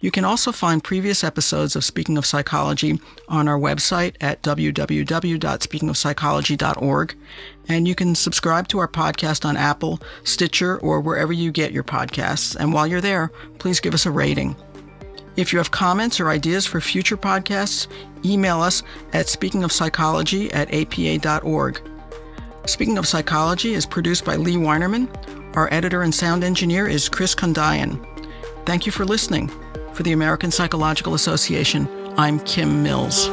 You 0.03 0.11
can 0.11 0.25
also 0.25 0.51
find 0.51 0.83
previous 0.83 1.23
episodes 1.23 1.77
of 1.77 1.85
Speaking 1.85 2.17
of 2.17 2.25
Psychology 2.25 2.99
on 3.29 3.47
our 3.47 3.57
website 3.57 4.17
at 4.19 4.41
www.speakingofpsychology.org. 4.41 7.15
And 7.69 7.87
you 7.87 7.95
can 7.95 8.13
subscribe 8.13 8.67
to 8.67 8.79
our 8.79 8.89
podcast 8.89 9.45
on 9.45 9.55
Apple, 9.55 10.01
Stitcher, 10.25 10.77
or 10.79 10.99
wherever 10.99 11.31
you 11.31 11.53
get 11.53 11.71
your 11.71 11.85
podcasts. 11.85 12.53
And 12.53 12.73
while 12.73 12.85
you're 12.85 12.99
there, 12.99 13.31
please 13.59 13.79
give 13.79 13.93
us 13.93 14.05
a 14.05 14.11
rating. 14.11 14.57
If 15.37 15.53
you 15.53 15.59
have 15.59 15.71
comments 15.71 16.19
or 16.19 16.27
ideas 16.27 16.65
for 16.65 16.81
future 16.81 17.15
podcasts, 17.15 17.87
email 18.25 18.59
us 18.59 18.83
at 19.13 19.27
speakingofpsychology 19.27 20.53
at 20.53 20.67
apa.org. 20.73 21.81
Speaking 22.65 22.97
of 22.97 23.07
Psychology 23.07 23.73
is 23.73 23.85
produced 23.85 24.25
by 24.25 24.35
Lea 24.35 24.57
Winerman. 24.57 25.07
Our 25.55 25.73
editor 25.73 26.01
and 26.01 26.13
sound 26.13 26.43
engineer 26.43 26.89
is 26.89 27.07
Chris 27.07 27.33
Condayan. 27.33 28.05
Thank 28.65 28.85
you 28.85 28.91
for 28.91 29.05
listening. 29.05 29.49
For 29.93 30.01
the 30.01 30.11
American 30.11 30.49
Psychological 30.49 31.13
Association, 31.13 31.87
I'm 32.17 32.39
Kim 32.39 32.81
Mills. 32.81 33.29